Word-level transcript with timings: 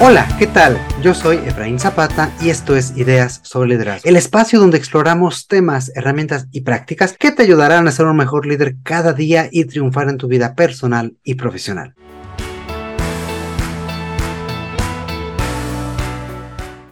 Hola, 0.00 0.28
¿qué 0.38 0.46
tal? 0.46 0.78
Yo 1.02 1.12
soy 1.12 1.38
Efraín 1.38 1.80
Zapata 1.80 2.30
y 2.40 2.50
esto 2.50 2.76
es 2.76 2.96
Ideas 2.96 3.40
sobre 3.42 3.70
Liderazgo, 3.70 4.08
el 4.08 4.14
espacio 4.14 4.60
donde 4.60 4.78
exploramos 4.78 5.48
temas, 5.48 5.90
herramientas 5.96 6.46
y 6.52 6.60
prácticas 6.60 7.16
que 7.18 7.32
te 7.32 7.42
ayudarán 7.42 7.88
a 7.88 7.90
ser 7.90 8.06
un 8.06 8.16
mejor 8.16 8.46
líder 8.46 8.76
cada 8.84 9.12
día 9.12 9.48
y 9.50 9.64
triunfar 9.64 10.08
en 10.08 10.16
tu 10.16 10.28
vida 10.28 10.54
personal 10.54 11.16
y 11.24 11.34
profesional. 11.34 11.96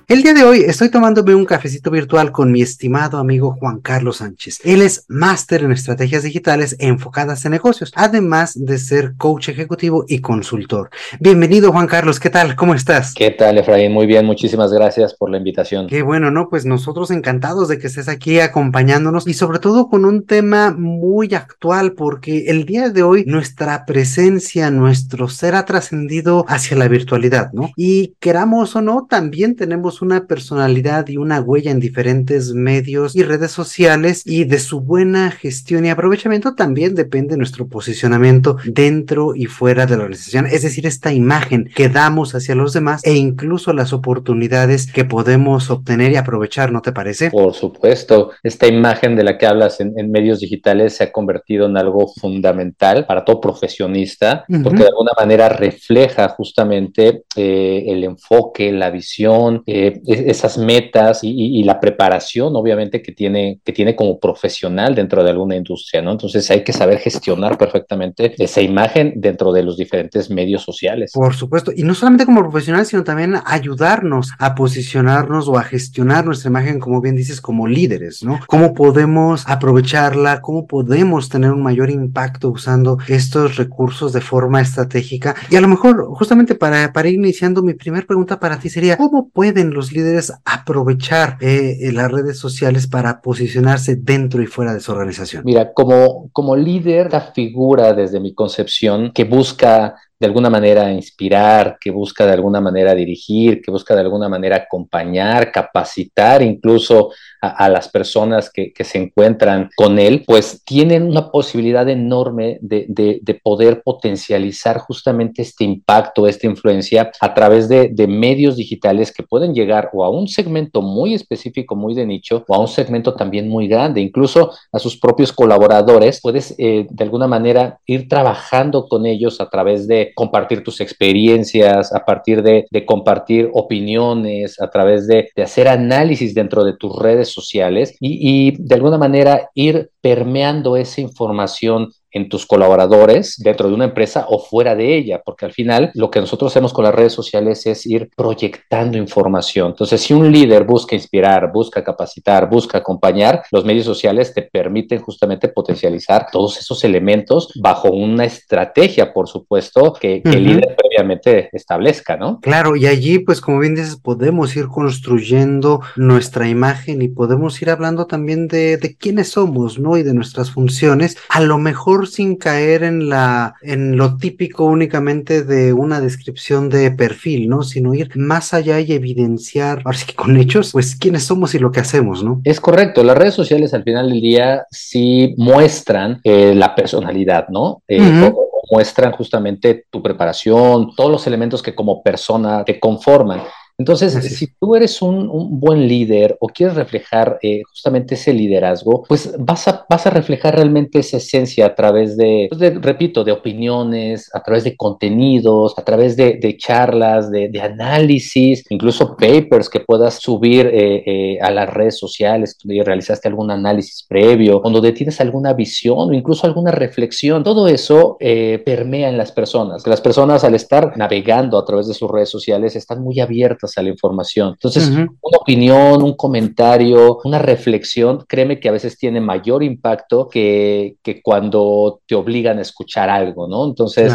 El 0.08 0.22
día 0.22 0.34
de 0.34 0.44
hoy 0.44 0.60
estoy 0.60 0.88
tomándome 0.88 1.34
un 1.34 1.44
cafecito 1.44 1.90
virtual 1.90 2.30
con 2.30 2.52
mi 2.52 2.62
estimado 2.62 3.18
amigo 3.18 3.56
Juan 3.58 3.80
Carlos 3.80 4.18
Sánchez. 4.18 4.60
Él 4.62 4.80
es 4.80 5.04
máster 5.08 5.64
en 5.64 5.72
estrategias 5.72 6.22
digitales 6.22 6.76
enfocadas 6.78 7.44
en 7.44 7.50
negocios, 7.50 7.92
además 7.96 8.52
de 8.54 8.78
ser 8.78 9.16
coach 9.16 9.48
ejecutivo 9.48 10.04
y 10.06 10.20
consultor. 10.20 10.90
Bienvenido 11.18 11.72
Juan 11.72 11.88
Carlos, 11.88 12.20
¿qué 12.20 12.30
tal? 12.30 12.54
¿Cómo 12.54 12.72
estás? 12.72 13.14
¿Qué 13.14 13.32
tal 13.32 13.58
Efraín? 13.58 13.92
Muy 13.92 14.06
bien, 14.06 14.24
muchísimas 14.26 14.72
gracias 14.72 15.12
por 15.12 15.28
la 15.28 15.38
invitación. 15.38 15.88
Qué 15.88 16.02
bueno, 16.02 16.30
¿no? 16.30 16.48
Pues 16.50 16.66
nosotros 16.66 17.10
encantados 17.10 17.66
de 17.66 17.80
que 17.80 17.88
estés 17.88 18.08
aquí 18.08 18.38
acompañándonos 18.38 19.26
y 19.26 19.34
sobre 19.34 19.58
todo 19.58 19.88
con 19.88 20.04
un 20.04 20.24
tema 20.24 20.70
muy 20.70 21.34
actual 21.34 21.94
porque 21.94 22.44
el 22.46 22.64
día 22.64 22.90
de 22.90 23.02
hoy 23.02 23.24
nuestra 23.26 23.84
presencia, 23.84 24.70
nuestro 24.70 25.26
ser 25.26 25.56
ha 25.56 25.64
trascendido 25.64 26.44
hacia 26.46 26.76
la 26.76 26.86
virtualidad, 26.86 27.50
¿no? 27.52 27.70
Y 27.76 28.14
queramos 28.20 28.76
o 28.76 28.82
no, 28.82 29.08
también 29.10 29.56
tenemos 29.56 29.95
una 30.02 30.26
personalidad 30.26 31.08
y 31.08 31.16
una 31.16 31.40
huella 31.40 31.70
en 31.70 31.80
diferentes 31.80 32.52
medios 32.52 33.14
y 33.14 33.22
redes 33.22 33.50
sociales 33.50 34.22
y 34.24 34.44
de 34.44 34.58
su 34.58 34.80
buena 34.80 35.30
gestión 35.30 35.84
y 35.84 35.90
aprovechamiento 35.90 36.54
también 36.54 36.94
depende 36.94 37.36
nuestro 37.36 37.68
posicionamiento 37.68 38.56
dentro 38.64 39.34
y 39.34 39.46
fuera 39.46 39.86
de 39.86 39.96
la 39.96 40.04
organización, 40.04 40.46
es 40.46 40.62
decir, 40.62 40.86
esta 40.86 41.12
imagen 41.12 41.70
que 41.74 41.88
damos 41.88 42.34
hacia 42.34 42.54
los 42.54 42.72
demás 42.72 43.02
e 43.04 43.14
incluso 43.14 43.72
las 43.72 43.92
oportunidades 43.92 44.90
que 44.90 45.04
podemos 45.04 45.70
obtener 45.70 46.12
y 46.12 46.16
aprovechar, 46.16 46.72
¿no 46.72 46.82
te 46.82 46.92
parece? 46.92 47.30
Por 47.30 47.54
supuesto, 47.54 48.30
esta 48.42 48.66
imagen 48.66 49.16
de 49.16 49.24
la 49.24 49.38
que 49.38 49.46
hablas 49.46 49.80
en, 49.80 49.94
medios 50.10 50.40
digitales 50.40 50.96
se 50.96 51.04
ha 51.04 51.12
convertido 51.12 51.66
en 51.66 51.76
algo 51.76 52.06
fundamental 52.08 53.06
para 53.06 53.24
todo 53.24 53.40
profesionista, 53.40 54.44
porque 54.62 54.82
de 54.82 54.88
alguna 54.88 55.12
manera 55.18 55.48
refleja 55.48 56.28
justamente 56.28 57.24
eh, 57.34 57.84
el 57.88 58.04
enfoque, 58.04 58.72
la 58.72 58.90
visión, 58.90 59.62
eh, 59.66 59.85
esas 60.06 60.58
metas 60.58 61.20
y, 61.22 61.62
la 61.64 61.80
preparación, 61.80 62.54
obviamente, 62.54 63.02
que 63.02 63.12
tiene, 63.12 63.60
que 63.64 63.72
tiene 63.72 63.96
como 63.96 64.18
profesional 64.18 64.94
dentro 64.94 65.24
de 65.24 65.30
alguna 65.30 65.56
industria, 65.56 66.02
¿no? 66.02 66.12
Entonces 66.12 66.48
hay 66.50 66.62
que 66.62 66.72
saber 66.72 66.98
gestionar 66.98 67.58
perfectamente 67.58 68.34
esa 68.38 68.60
imagen 68.60 69.14
dentro 69.16 69.52
de 69.52 69.62
los 69.62 69.76
diferentes 69.76 70.30
medios 70.30 70.62
sociales. 70.62 71.12
Por 71.12 71.34
supuesto, 71.34 71.72
y 71.74 71.82
no 71.82 71.94
solamente 71.94 72.26
como 72.26 72.42
profesional, 72.42 72.86
sino 72.86 73.04
también 73.04 73.36
ayudarnos 73.44 74.32
a 74.38 74.54
posicionarnos 74.54 75.48
o 75.48 75.58
a 75.58 75.62
gestionar 75.62 76.24
nuestra 76.24 76.50
imagen, 76.50 76.80
como 76.80 77.00
bien 77.00 77.16
dices, 77.16 77.40
como 77.40 77.66
líderes, 77.66 78.22
¿no? 78.22 78.40
¿Cómo 78.46 78.74
podemos 78.74 79.44
aprovecharla? 79.46 80.40
¿Cómo 80.40 80.66
podemos 80.66 81.28
tener 81.28 81.50
un 81.52 81.62
mayor 81.62 81.90
impacto 81.90 82.50
usando 82.50 82.98
estos 83.08 83.56
recursos 83.56 84.12
de 84.12 84.20
forma 84.20 84.60
estratégica? 84.60 85.34
Y 85.50 85.56
a 85.56 85.60
lo 85.60 85.68
mejor, 85.68 86.06
justamente 86.10 86.54
para, 86.54 86.92
para 86.92 87.08
ir 87.08 87.14
iniciando, 87.14 87.62
mi 87.62 87.74
primera 87.74 88.06
pregunta 88.06 88.38
para 88.38 88.58
ti 88.58 88.68
sería, 88.68 88.96
¿cómo 88.96 89.28
pueden 89.28 89.70
los 89.76 89.92
líderes 89.92 90.32
aprovechar 90.44 91.36
eh, 91.40 91.78
eh, 91.80 91.92
las 91.92 92.10
redes 92.10 92.38
sociales 92.38 92.86
para 92.86 93.20
posicionarse 93.20 93.96
dentro 93.96 94.42
y 94.42 94.46
fuera 94.46 94.74
de 94.74 94.80
su 94.80 94.90
organización? 94.90 95.42
Mira, 95.44 95.72
como, 95.72 96.30
como 96.32 96.56
líder, 96.56 97.12
la 97.12 97.20
figura 97.20 97.92
desde 97.92 98.18
mi 98.18 98.34
concepción 98.34 99.12
que 99.12 99.24
busca 99.24 99.96
de 100.18 100.26
alguna 100.26 100.48
manera 100.48 100.90
inspirar, 100.92 101.76
que 101.80 101.90
busca 101.90 102.24
de 102.24 102.32
alguna 102.32 102.60
manera 102.60 102.94
dirigir, 102.94 103.60
que 103.60 103.70
busca 103.70 103.94
de 103.94 104.00
alguna 104.00 104.28
manera 104.28 104.56
acompañar, 104.56 105.52
capacitar 105.52 106.42
incluso 106.42 107.10
a, 107.40 107.68
las 107.68 107.88
personas 107.88 108.50
que, 108.50 108.72
se 108.84 108.98
encuentran 108.98 109.70
con 109.76 109.98
él, 109.98 110.24
pues 110.26 110.62
tienen 110.64 111.04
una 111.04 111.30
posibilidad 111.30 111.88
enorme 111.88 112.58
de, 112.60 113.40
poder 113.42 113.82
potencializar 113.82 114.78
justamente 114.78 115.42
este 115.42 115.64
impacto, 115.64 116.26
esta 116.26 116.46
influencia 116.46 117.10
a 117.20 117.34
través 117.34 117.68
de, 117.68 118.06
medios 118.06 118.56
digitales 118.56 119.12
que 119.12 119.24
pueden 119.24 119.52
llegar 119.52 119.90
o 119.92 120.04
a 120.04 120.08
un 120.08 120.28
segmento 120.28 120.80
muy 120.80 121.12
específico, 121.12 121.76
muy 121.76 121.94
de 121.94 122.06
nicho, 122.06 122.44
o 122.48 122.54
a 122.54 122.58
un 122.58 122.68
segmento 122.68 123.14
también 123.14 123.48
muy 123.48 123.68
grande, 123.68 124.00
incluso 124.00 124.52
a 124.72 124.78
sus 124.78 124.96
propios 124.96 125.32
colaboradores, 125.32 126.20
puedes 126.20 126.54
eh, 126.58 126.86
de 126.88 127.04
alguna 127.04 127.26
manera 127.26 127.78
ir 127.84 128.08
trabajando 128.08 128.86
con 128.88 129.06
ellos 129.06 129.40
a 129.40 129.50
través 129.50 129.86
de 129.86 130.05
compartir 130.14 130.62
tus 130.62 130.80
experiencias, 130.80 131.92
a 131.92 132.04
partir 132.04 132.42
de, 132.42 132.66
compartir 132.86 133.50
opiniones, 133.52 134.60
a 134.60 134.70
través 134.70 135.06
de, 135.06 135.28
hacer 135.42 135.68
análisis 135.68 136.34
dentro 136.34 136.64
de 136.64 136.76
tus 136.76 136.96
redes 136.98 137.28
sociales 137.28 137.96
y, 138.00 138.54
de 138.58 138.74
alguna 138.74 138.98
manera 138.98 139.50
ir 139.54 139.90
permeando 140.00 140.76
esa 140.76 141.00
información 141.00 141.92
en 142.16 142.28
tus 142.28 142.46
colaboradores 142.46 143.36
dentro 143.38 143.68
de 143.68 143.74
una 143.74 143.84
empresa 143.84 144.26
o 144.28 144.38
fuera 144.38 144.74
de 144.74 144.96
ella, 144.96 145.20
porque 145.24 145.44
al 145.44 145.52
final 145.52 145.90
lo 145.94 146.10
que 146.10 146.20
nosotros 146.20 146.50
hacemos 146.50 146.72
con 146.72 146.84
las 146.84 146.94
redes 146.94 147.12
sociales 147.12 147.66
es 147.66 147.86
ir 147.86 148.08
proyectando 148.16 148.96
información. 148.96 149.68
Entonces, 149.68 150.00
si 150.00 150.14
un 150.14 150.32
líder 150.32 150.64
busca 150.64 150.94
inspirar, 150.94 151.52
busca 151.52 151.84
capacitar, 151.84 152.48
busca 152.48 152.78
acompañar, 152.78 153.42
los 153.52 153.64
medios 153.64 153.84
sociales 153.84 154.32
te 154.32 154.42
permiten 154.42 155.00
justamente 155.00 155.48
potencializar 155.48 156.28
todos 156.32 156.58
esos 156.58 156.82
elementos 156.84 157.52
bajo 157.60 157.90
una 157.90 158.24
estrategia, 158.24 159.12
por 159.12 159.28
supuesto, 159.28 159.92
que, 159.92 160.22
el 160.24 160.44
líder 160.44 160.74
previamente 160.76 161.48
establezca, 161.52 162.16
¿no? 162.16 162.40
Claro, 162.40 162.76
y 162.76 162.86
allí, 162.86 163.18
pues 163.18 163.40
como 163.40 163.58
bien 163.60 163.74
dices, 163.74 163.96
podemos 163.96 164.56
ir 164.56 164.68
construyendo 164.68 165.80
nuestra 165.96 166.48
imagen 166.48 167.02
y 167.02 167.08
podemos 167.08 167.60
ir 167.62 167.70
hablando 167.70 168.06
también 168.06 168.48
de, 168.48 168.76
de 168.76 168.96
quiénes 168.96 169.30
somos, 169.30 169.78
¿no? 169.78 169.96
Y 169.96 170.02
de 170.02 170.14
nuestras 170.14 170.50
funciones. 170.50 171.16
A 171.28 171.40
lo 171.40 171.58
mejor 171.58 172.05
sin 172.06 172.36
caer 172.36 172.82
en 172.82 173.08
la 173.08 173.54
en 173.62 173.96
lo 173.96 174.16
típico 174.16 174.64
únicamente 174.64 175.42
de 175.42 175.72
una 175.72 176.00
descripción 176.00 176.68
de 176.68 176.90
perfil, 176.90 177.48
¿no? 177.48 177.62
Sino 177.62 177.94
ir 177.94 178.16
más 178.16 178.54
allá 178.54 178.80
y 178.80 178.92
evidenciar, 178.92 179.82
ahora 179.84 179.98
sí 179.98 180.06
que 180.06 180.14
con 180.14 180.36
hechos, 180.36 180.72
pues 180.72 180.96
quiénes 180.96 181.24
somos 181.24 181.54
y 181.54 181.58
lo 181.58 181.70
que 181.70 181.80
hacemos, 181.80 182.22
¿no? 182.22 182.40
Es 182.44 182.60
correcto, 182.60 183.02
las 183.04 183.18
redes 183.18 183.34
sociales 183.34 183.74
al 183.74 183.84
final 183.84 184.08
del 184.08 184.20
día 184.20 184.64
sí 184.70 185.34
muestran 185.36 186.20
eh, 186.24 186.54
la 186.54 186.74
personalidad, 186.74 187.48
¿no? 187.48 187.82
Eh, 187.88 188.30
muestran 188.70 189.12
justamente 189.12 189.86
tu 189.90 190.02
preparación, 190.02 190.94
todos 190.96 191.10
los 191.10 191.26
elementos 191.26 191.62
que 191.62 191.74
como 191.74 192.02
persona 192.02 192.64
te 192.64 192.80
conforman. 192.80 193.42
Entonces, 193.78 194.14
si 194.34 194.46
tú 194.58 194.74
eres 194.74 195.02
un, 195.02 195.60
buen 195.60 195.86
líder 195.86 196.36
o 196.40 196.48
quieres 196.48 196.76
reflejar 196.76 197.38
eh, 197.42 197.60
justamente 197.68 198.14
ese 198.14 198.32
liderazgo, 198.32 199.02
pues 199.06 199.34
vas 199.38 199.68
a, 199.68 199.84
vas 199.88 200.06
a 200.06 200.10
reflejar 200.10 200.54
realmente 200.54 201.00
esa 201.00 201.18
esencia 201.18 201.66
a 201.66 201.74
través 201.74 202.16
de, 202.16 202.46
pues, 202.48 202.74
repito, 202.80 203.22
de 203.22 203.32
opiniones, 203.32 204.30
a 204.34 204.42
través 204.42 204.64
de 204.64 204.76
contenidos, 204.76 205.74
a 205.76 205.82
través 205.82 206.16
de, 206.16 206.56
charlas, 206.56 207.30
de, 207.30 207.50
análisis, 207.60 208.64
incluso 208.70 209.16
papers 209.16 209.68
que 209.68 209.80
puedas 209.80 210.20
subir 210.20 210.66
eh, 210.66 211.02
eh, 211.06 211.38
a 211.40 211.50
las 211.50 211.68
redes 211.68 211.98
sociales, 211.98 212.56
donde 212.62 212.82
realizaste 212.82 213.28
algún 213.28 213.50
análisis 213.50 214.06
previo, 214.08 214.60
o 214.62 214.70
donde 214.70 214.92
tienes 214.92 215.20
alguna 215.20 215.52
visión 215.52 216.10
o 216.10 216.12
incluso 216.12 216.46
alguna 216.46 216.70
reflexión. 216.70 217.42
Todo 217.42 217.68
eso 217.68 218.16
permea 218.18 219.08
en 219.08 219.18
las 219.18 219.32
personas. 219.32 219.86
Las 219.86 220.00
personas 220.00 220.44
al 220.44 220.54
estar 220.54 220.96
navegando 220.96 221.58
a 221.58 221.64
través 221.64 221.88
de 221.88 221.94
sus 221.94 222.10
redes 222.10 222.30
sociales 222.30 222.76
están 222.76 223.02
muy 223.02 223.20
abiertas 223.20 223.65
a 223.76 223.82
la 223.82 223.90
información. 223.90 224.50
Entonces, 224.50 224.88
una 224.88 225.38
opinión, 225.40 226.02
un 226.02 226.16
comentario, 226.16 227.18
una 227.24 227.38
reflexión, 227.38 228.24
créeme 228.28 228.60
que 228.60 228.68
a 228.68 228.72
veces 228.72 228.98
tiene 228.98 229.20
mayor 229.20 229.62
impacto 229.62 230.28
que, 230.28 230.96
que 231.02 231.22
cuando 231.22 232.00
te 232.06 232.14
obligan 232.14 232.58
a 232.58 232.62
escuchar 232.62 233.08
algo, 233.08 233.48
¿no? 233.48 233.64
Entonces, 233.66 234.12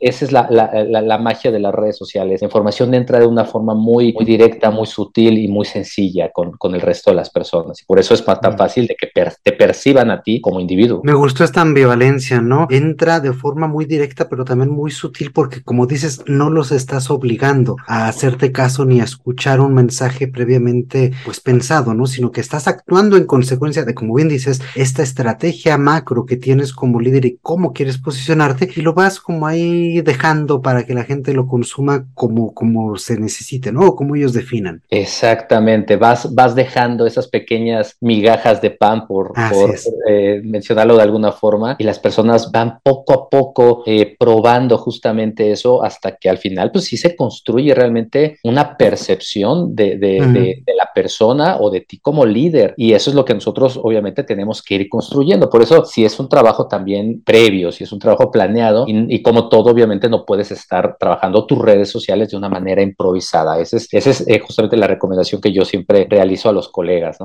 esa 0.00 0.24
es 0.24 0.32
la, 0.32 0.46
la, 0.50 1.02
la, 1.02 1.18
magia 1.18 1.50
de 1.50 1.60
las 1.60 1.74
redes 1.74 1.96
sociales. 1.96 2.40
La 2.40 2.46
información 2.46 2.94
entra 2.94 3.18
de 3.18 3.26
una 3.26 3.44
forma 3.44 3.74
muy, 3.74 4.12
muy 4.12 4.24
directa, 4.24 4.70
muy 4.70 4.86
sutil 4.86 5.38
y 5.38 5.48
muy 5.48 5.64
sencilla 5.64 6.30
con, 6.30 6.52
con, 6.52 6.74
el 6.74 6.80
resto 6.80 7.10
de 7.10 7.16
las 7.16 7.30
personas. 7.30 7.80
Y 7.80 7.84
por 7.84 7.98
eso 7.98 8.14
es 8.14 8.24
tan 8.24 8.56
fácil 8.56 8.86
de 8.86 8.96
que 8.96 9.08
te 9.42 9.52
perciban 9.52 10.10
a 10.10 10.22
ti 10.22 10.40
como 10.40 10.60
individuo. 10.60 11.00
Me 11.04 11.14
gustó 11.14 11.44
esta 11.44 11.60
ambivalencia, 11.60 12.40
¿no? 12.40 12.66
Entra 12.70 13.20
de 13.20 13.32
forma 13.32 13.68
muy 13.68 13.84
directa, 13.84 14.28
pero 14.28 14.44
también 14.44 14.70
muy 14.70 14.90
sutil 14.90 15.32
porque, 15.32 15.62
como 15.62 15.86
dices, 15.86 16.22
no 16.26 16.50
los 16.50 16.72
estás 16.72 17.10
obligando 17.10 17.76
a 17.86 18.08
hacerte 18.08 18.52
caso 18.52 18.84
ni 18.84 19.00
a 19.00 19.04
escuchar 19.04 19.60
un 19.60 19.74
mensaje 19.74 20.28
previamente, 20.28 21.12
pues 21.24 21.40
pensado, 21.40 21.94
¿no? 21.94 22.06
Sino 22.06 22.32
que 22.32 22.40
estás 22.40 22.68
actuando 22.68 23.16
en 23.16 23.26
consecuencia 23.26 23.84
de, 23.84 23.94
como 23.94 24.14
bien 24.14 24.28
dices, 24.28 24.60
esta 24.74 25.02
estrategia 25.02 25.78
macro 25.78 26.26
que 26.26 26.36
tienes 26.36 26.72
como 26.72 27.00
líder 27.00 27.24
y 27.24 27.38
cómo 27.42 27.72
quieres 27.72 27.98
posicionarte 27.98 28.70
y 28.74 28.80
lo 28.80 28.94
vas 28.94 29.20
como 29.20 29.46
ahí 29.46 29.81
dejando 30.02 30.62
para 30.62 30.84
que 30.84 30.94
la 30.94 31.04
gente 31.04 31.32
lo 31.32 31.46
consuma 31.46 32.06
como, 32.14 32.54
como 32.54 32.96
se 32.96 33.18
necesite, 33.18 33.72
¿no? 33.72 33.88
O 33.88 33.96
como 33.96 34.16
ellos 34.16 34.32
definan. 34.32 34.82
Exactamente, 34.90 35.96
vas, 35.96 36.34
vas 36.34 36.54
dejando 36.54 37.06
esas 37.06 37.28
pequeñas 37.28 37.96
migajas 38.00 38.60
de 38.60 38.70
pan, 38.70 39.06
por, 39.06 39.32
por 39.32 39.74
eh, 40.08 40.40
mencionarlo 40.44 40.96
de 40.96 41.02
alguna 41.02 41.32
forma, 41.32 41.76
y 41.78 41.84
las 41.84 41.98
personas 41.98 42.50
van 42.50 42.78
poco 42.82 43.12
a 43.12 43.28
poco 43.28 43.82
eh, 43.86 44.16
probando 44.18 44.78
justamente 44.78 45.50
eso 45.50 45.82
hasta 45.82 46.16
que 46.16 46.28
al 46.28 46.38
final, 46.38 46.70
pues 46.70 46.84
sí 46.84 46.96
se 46.96 47.16
construye 47.16 47.74
realmente 47.74 48.38
una 48.44 48.76
percepción 48.76 49.74
de, 49.74 49.96
de, 49.96 50.62
la 50.76 50.90
persona 50.94 51.56
o 51.60 51.70
de 51.70 51.80
ti 51.80 51.98
como 51.98 52.26
líder. 52.26 52.74
Y 52.76 52.92
eso 52.92 53.10
es 53.10 53.16
lo 53.16 53.24
que 53.24 53.34
nosotros 53.34 53.78
obviamente 53.82 54.24
tenemos 54.24 54.62
que 54.62 54.74
ir 54.74 54.88
construyendo. 54.88 55.48
Por 55.48 55.62
eso, 55.62 55.84
si 55.84 56.04
es 56.04 56.18
un 56.18 56.28
trabajo 56.28 56.66
también 56.66 57.22
previo, 57.24 57.72
si 57.72 57.84
es 57.84 57.92
un 57.92 57.98
trabajo 57.98 58.30
planeado, 58.30 58.84
y, 58.86 59.22
como 59.22 59.48
todo, 59.48 59.71
obviamente 59.72 60.08
no 60.08 60.24
puedes 60.24 60.50
estar 60.50 60.96
trabajando 60.98 61.46
tus 61.46 61.58
redes 61.58 61.90
sociales 61.90 62.30
de 62.30 62.36
una 62.36 62.48
manera 62.48 62.82
improvisada. 62.82 63.58
Esa 63.60 63.76
es, 63.76 64.24
eh, 64.26 64.38
justamente 64.40 64.76
la 64.76 64.86
recomendación 64.86 65.40
que 65.40 65.52
yo 65.52 65.64
siempre 65.64 66.06
realizo 66.08 66.48
a 66.48 66.52
los 66.52 66.68
colegas. 66.68 67.18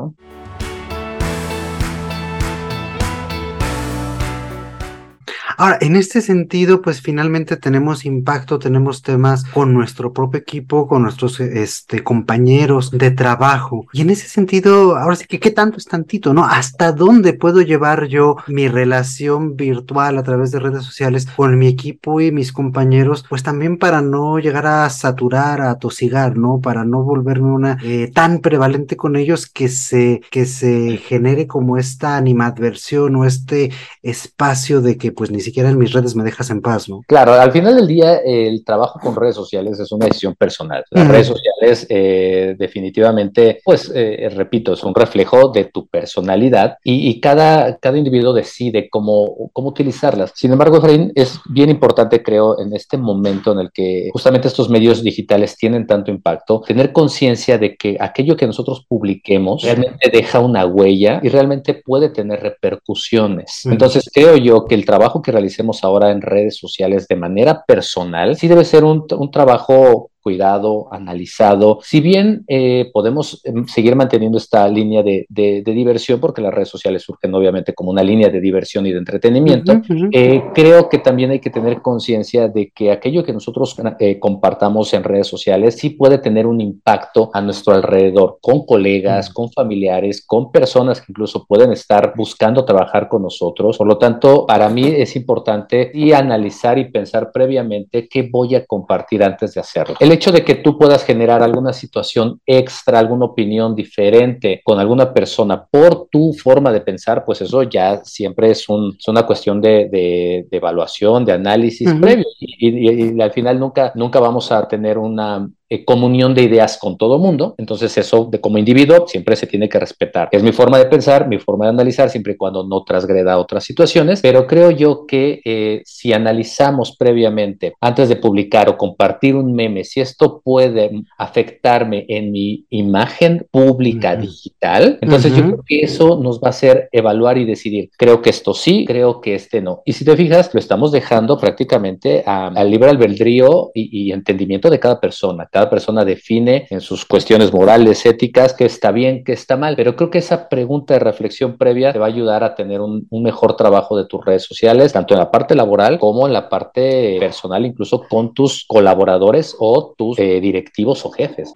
Ahora, 5.60 5.80
en 5.82 5.96
este 5.96 6.22
sentido, 6.22 6.84
pues 6.84 7.02
finalmente 7.02 7.58
tenemos 7.58 8.06
impacto, 8.06 8.60
tenemos 8.60 9.02
temas 9.02 9.44
con 9.44 9.74
nuestro 9.74 10.14
propio 10.14 10.40
equipo, 10.40 10.88
con 10.88 11.02
nuestros 11.02 11.40
este, 11.40 12.04
compañeros 12.04 12.92
de 12.92 13.10
trabajo. 13.10 13.88
Y 13.92 14.02
en 14.02 14.12
ese 14.12 14.30
sentido, 14.30 14.96
ahora 14.96 15.16
sí 15.16 15.26
que 15.26 15.40
qué 15.40 15.50
tanto 15.50 15.78
es 15.78 15.86
tantito, 15.86 16.32
¿no? 16.32 16.46
¿Hasta 16.46 16.92
dónde 16.92 17.34
puedo 17.34 17.62
llevar 17.62 18.06
yo 18.06 18.36
mi 18.46 18.68
relación 18.68 19.56
virtual 19.56 20.20
a 20.20 20.24
través 20.24 20.52
de 20.52 20.60
redes 20.60 20.84
sociales 20.84 21.26
con 21.36 21.58
mi 21.58 21.66
equipo 21.66 22.22
y 22.22 22.32
mis 22.32 22.54
compañeros? 22.54 23.26
Pues 23.28 23.42
también 23.42 23.80
para 23.80 24.04
no 24.04 24.38
llegar 24.38 24.68
a 24.68 24.88
saturar, 24.92 25.62
a 25.62 25.80
tosigar, 25.80 26.38
¿no? 26.38 26.60
Para 26.62 26.86
no 26.86 27.02
volverme 27.02 27.50
una 27.50 27.80
eh, 27.84 28.12
tan 28.14 28.42
prevalente 28.42 28.96
con 28.96 29.16
ellos 29.16 29.48
que 29.48 29.70
se, 29.70 30.22
que 30.30 30.46
se 30.46 30.98
genere 30.98 31.48
como 31.48 31.78
esta 31.78 32.16
animadversión 32.16 33.16
o 33.16 33.26
este 33.26 33.72
espacio 34.04 34.82
de 34.82 34.98
que 34.98 35.12
pues 35.12 35.32
ni 35.32 35.47
siquiera 35.48 35.70
en 35.70 35.78
mis 35.78 35.92
redes 35.92 36.16
me 36.16 36.24
dejas 36.24 36.50
en 36.50 36.62
paz, 36.62 36.88
¿no? 36.90 37.02
Claro, 37.08 37.34
al 37.34 37.52
final 37.52 37.76
del 37.76 37.88
día 37.88 38.18
el 38.18 38.64
trabajo 38.64 39.00
con 39.00 39.16
redes 39.16 39.36
sociales 39.36 39.80
es 39.80 39.92
una 39.92 40.06
decisión 40.06 40.36
personal. 40.36 40.84
Las 40.92 41.08
redes 41.08 41.28
sociales 41.28 41.88
eh, 41.90 42.56
definitivamente, 42.58 43.62
pues, 43.64 43.92
eh, 43.94 44.30
repito, 44.34 44.74
es 44.74 44.84
un 44.84 44.94
reflejo 44.94 45.50
de 45.50 45.66
tu 45.66 45.88
personalidad 45.88 46.78
y, 46.84 47.20
cada, 47.20 47.78
cada 47.78 47.98
individuo 47.98 48.34
decide 48.34 48.90
cómo, 48.90 49.50
cómo 49.54 49.70
utilizarlas. 49.70 50.32
Sin 50.36 50.52
embargo, 50.52 50.78
Efraín, 50.78 51.12
es 51.16 51.40
bien 51.50 51.70
importante, 51.70 52.22
creo, 52.22 52.60
en 52.60 52.74
este 52.74 52.98
momento 52.98 53.52
en 53.54 53.60
el 53.60 53.72
que 53.72 54.10
justamente 54.12 54.48
estos 54.48 54.70
medios 54.70 55.04
digitales 55.04 55.56
tienen 55.56 55.88
tanto 55.88 56.12
impacto, 56.12 56.62
tener 56.66 56.92
conciencia 56.92 57.58
de 57.58 57.76
que 57.76 57.98
aquello 58.00 58.36
que 58.36 58.48
nosotros 58.48 58.86
publiquemos 58.88 59.64
realmente 59.64 60.10
deja 60.12 60.40
una 60.40 60.66
huella 60.66 61.20
y 61.24 61.30
realmente 61.30 61.74
puede 61.74 62.10
tener 62.10 62.42
repercusiones. 62.42 63.66
Entonces, 63.66 64.10
creo 64.14 64.38
yo 64.38 64.66
que 64.66 64.76
el 64.76 64.86
trabajo 64.86 65.22
que 65.22 65.32
realicemos 65.38 65.84
ahora 65.84 66.12
en 66.12 66.22
redes 66.22 66.58
sociales 66.58 67.08
de 67.08 67.16
manera 67.16 67.64
personal, 67.66 68.36
sí 68.36 68.48
debe 68.48 68.66
ser 68.66 68.84
un, 68.84 69.06
un 69.18 69.32
trabajo 69.32 70.12
cuidado, 70.28 70.90
analizado. 70.92 71.80
Si 71.82 72.02
bien 72.02 72.44
eh, 72.50 72.90
podemos 72.92 73.40
em, 73.46 73.66
seguir 73.66 73.96
manteniendo 73.96 74.38
esta 74.38 74.68
línea 74.68 75.02
de, 75.02 75.26
diversión, 75.64 76.20
porque 76.20 76.42
las 76.42 76.54
redes 76.54 76.68
sociales 76.68 77.04
surgen 77.04 77.34
obviamente 77.34 77.74
como 77.74 77.92
una 77.92 78.04
línea 78.04 78.28
de 78.28 78.42
diversión 78.42 78.86
y 78.86 78.92
de 78.92 78.98
entretenimiento, 78.98 79.82
eh, 80.12 80.44
creo 80.54 80.90
que 80.90 80.98
también 80.98 81.32
hay 81.32 81.40
que 81.40 81.50
tener 81.50 81.82
conciencia 81.82 82.50
de 82.50 82.72
que 82.76 82.92
aquello 82.92 83.24
que 83.24 83.32
nosotros 83.32 83.74
eh, 84.00 84.20
compartamos 84.20 84.94
en 84.94 85.06
redes 85.06 85.28
sociales 85.28 85.78
sí 85.78 85.92
puede 85.92 86.18
tener 86.18 86.46
un 86.46 86.60
impacto 86.60 87.30
a 87.34 87.40
nuestro 87.40 87.74
alrededor, 87.74 88.40
con 88.42 88.66
colegas, 88.66 89.30
con 89.30 89.50
familiares, 89.50 90.26
con 90.28 90.52
personas 90.52 91.00
que 91.00 91.14
incluso 91.14 91.46
pueden 91.46 91.72
estar 91.72 92.14
buscando 92.18 92.66
trabajar 92.66 93.08
con 93.08 93.22
nosotros. 93.22 93.78
Por 93.78 93.88
lo 93.88 93.98
tanto, 93.98 94.46
para 94.46 94.68
mí 94.68 94.88
es 94.88 95.16
importante 95.16 95.90
y 95.94 96.12
analizar 96.12 96.78
y 96.78 96.92
pensar 96.92 97.32
previamente 97.32 98.10
qué 98.10 98.28
voy 98.30 98.56
a 98.56 98.66
compartir 98.66 99.24
antes 99.24 99.54
de 99.54 99.62
hacerlo. 99.62 99.96
El 100.00 100.17
hecho 100.18 100.32
de 100.32 100.44
que 100.44 100.56
tú 100.56 100.78
puedas 100.78 101.04
generar 101.06 101.42
alguna 101.42 101.74
situación 101.74 102.42
extra, 102.46 103.00
alguna 103.00 103.26
opinión 103.26 103.76
diferente 103.76 104.62
con 104.64 104.80
alguna 104.80 105.14
persona 105.14 105.66
por 105.66 106.08
tu 106.10 106.34
forma 106.34 106.72
de 106.72 106.82
pensar, 106.82 107.24
pues 107.26 107.42
eso 107.42 107.64
ya 107.64 108.04
siempre 108.04 108.52
es, 108.52 108.68
un, 108.68 108.98
una 109.08 109.26
cuestión 109.26 109.62
de, 109.62 110.46
evaluación, 110.52 111.24
de 111.24 111.34
análisis 111.34 111.92
previo. 112.02 112.26
Y, 112.40 113.20
al 113.22 113.32
final 113.32 113.60
nunca, 113.60 113.92
nunca 113.96 114.20
vamos 114.20 114.52
a 114.52 114.68
tener 114.68 114.98
una, 114.98 115.48
eh, 115.70 115.84
comunión 115.84 116.34
de 116.34 116.44
ideas 116.44 116.78
con 116.78 116.98
todo 116.98 117.20
mundo. 117.20 117.54
Entonces 117.58 117.98
eso 117.98 118.30
de 118.32 118.40
como 118.40 118.58
individuo 118.58 119.06
siempre 119.06 119.36
se 119.36 119.48
tiene 119.48 119.68
que 119.68 119.78
respetar. 119.80 120.30
Es 120.32 120.42
mi 120.42 120.54
forma 120.54 120.78
de 120.78 120.86
pensar, 120.86 121.28
mi 121.28 121.40
forma 121.40 121.66
de 121.66 121.72
analizar, 121.72 122.10
siempre 122.10 122.34
y 122.34 122.38
cuando 122.38 122.66
no 122.66 122.84
transgreda 122.86 123.38
otras 123.38 123.66
situaciones. 123.66 124.22
Pero 124.22 124.48
creo 124.48 124.72
yo 124.72 125.06
que 125.06 125.42
eh, 125.44 125.82
si 125.86 126.14
analizamos 126.14 126.96
previamente, 126.96 127.74
antes 127.82 128.08
de 128.08 128.16
publicar 128.16 128.70
o 128.70 128.78
compartir 128.78 129.36
un 129.36 129.54
meme, 129.54 129.84
si 129.84 130.00
esto 130.00 130.42
puede 130.42 130.90
afectarme 131.18 132.06
en 132.08 132.32
mi 132.32 132.66
imagen 132.70 133.46
pública 133.52 134.16
digital, 134.16 134.98
entonces 135.02 135.36
yo 135.36 135.44
creo 135.44 135.64
que 135.66 135.82
eso 135.82 136.18
nos 136.22 136.40
va 136.40 136.48
a 136.48 136.50
hacer 136.52 136.88
evaluar 136.94 137.38
y 137.38 137.44
decidir, 137.44 137.90
creo 137.98 138.22
que 138.22 138.30
esto 138.30 138.54
sí, 138.54 138.86
creo 138.86 139.20
que 139.20 139.36
este 139.36 139.62
no. 139.62 139.82
Y 139.84 139.92
si 139.92 140.06
te 140.06 140.16
fijas, 140.16 140.54
lo 140.54 140.62
estamos 140.62 140.94
dejando 140.94 141.38
prácticamente 141.38 142.24
al 142.26 142.72
libre 142.72 142.90
albedrío 142.90 143.72
y, 143.74 144.08
y 144.08 144.12
entendimiento 144.14 144.70
de 144.70 144.80
cada 144.80 145.02
persona 145.02 145.50
cada 145.58 145.72
persona 145.72 146.06
define 146.06 146.68
en 146.70 146.82
sus 146.82 147.04
cuestiones 147.04 147.52
morales, 147.52 148.06
éticas, 148.06 148.54
qué 148.54 148.66
está 148.66 148.92
bien, 148.92 149.24
qué 149.24 149.34
está 149.34 149.58
mal, 149.58 149.76
pero 149.76 149.96
creo 149.96 150.12
que 150.12 150.20
esa 150.20 150.50
pregunta 150.50 150.94
de 150.94 151.00
reflexión 151.00 151.58
previa 151.58 151.92
te 151.92 151.98
va 151.98 152.06
a 152.06 152.10
ayudar 152.10 152.44
a 152.44 152.54
tener 152.54 152.80
un, 152.80 153.08
mejor 153.10 153.56
trabajo 153.56 153.98
de 153.98 154.06
tus 154.06 154.24
redes 154.24 154.44
sociales, 154.44 154.94
tanto 154.94 155.16
en 155.16 155.20
la 155.20 155.32
parte 155.32 155.56
laboral 155.56 155.98
como 155.98 156.28
en 156.28 156.34
la 156.34 156.48
parte 156.48 157.18
personal, 157.20 157.66
incluso 157.66 158.04
con 158.08 158.36
tus 158.36 158.66
colaboradores 158.68 159.56
o 159.58 159.96
tus 159.98 160.20
eh, 160.20 160.40
directivos 160.40 161.04
o 161.08 161.10
jefes. 161.10 161.54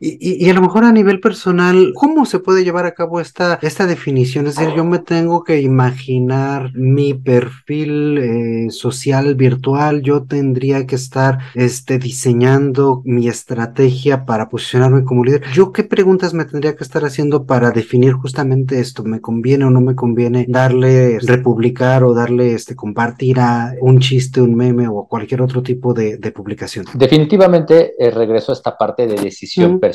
Y, 0.00 0.46
y, 0.46 0.48
a 0.48 0.54
lo 0.54 0.62
mejor 0.62 0.84
a 0.84 0.92
nivel 0.92 1.20
personal, 1.20 1.92
¿cómo 1.94 2.24
se 2.24 2.38
puede 2.38 2.62
llevar 2.62 2.86
a 2.86 2.94
cabo 2.94 3.20
esta, 3.20 3.58
esta 3.62 3.86
definición? 3.86 4.46
Es 4.46 4.56
decir, 4.56 4.72
yo 4.76 4.84
me 4.84 5.00
tengo 5.00 5.42
que 5.42 5.60
imaginar 5.60 6.70
mi 6.74 7.14
perfil 7.14 8.18
eh, 8.18 8.70
social 8.70 9.34
virtual, 9.34 10.02
yo 10.02 10.22
tendría 10.24 10.86
que 10.86 10.94
estar 10.94 11.38
este, 11.54 11.98
diseñando 11.98 13.02
mi 13.04 13.28
estrategia 13.28 14.24
para 14.24 14.48
posicionarme 14.48 15.02
como 15.02 15.24
líder. 15.24 15.42
¿Yo 15.52 15.72
qué 15.72 15.82
preguntas 15.82 16.32
me 16.32 16.44
tendría 16.44 16.76
que 16.76 16.84
estar 16.84 17.04
haciendo 17.04 17.44
para 17.44 17.72
definir 17.72 18.12
justamente 18.12 18.78
esto? 18.78 19.02
¿Me 19.02 19.20
conviene 19.20 19.64
o 19.64 19.70
no 19.70 19.80
me 19.80 19.96
conviene 19.96 20.46
darle 20.48 21.18
republicar 21.20 22.04
o 22.04 22.14
darle 22.14 22.54
este, 22.54 22.76
compartir 22.76 23.40
a 23.40 23.74
un 23.80 23.98
chiste, 23.98 24.40
un 24.40 24.54
meme 24.54 24.86
o 24.86 25.06
cualquier 25.08 25.42
otro 25.42 25.62
tipo 25.62 25.92
de, 25.92 26.18
de 26.18 26.30
publicación? 26.30 26.86
Definitivamente 26.94 27.94
eh, 27.98 28.10
regreso 28.10 28.52
a 28.52 28.54
esta 28.54 28.78
parte 28.78 29.06
de 29.06 29.16
decisión 29.16 29.80
personal. 29.80 29.87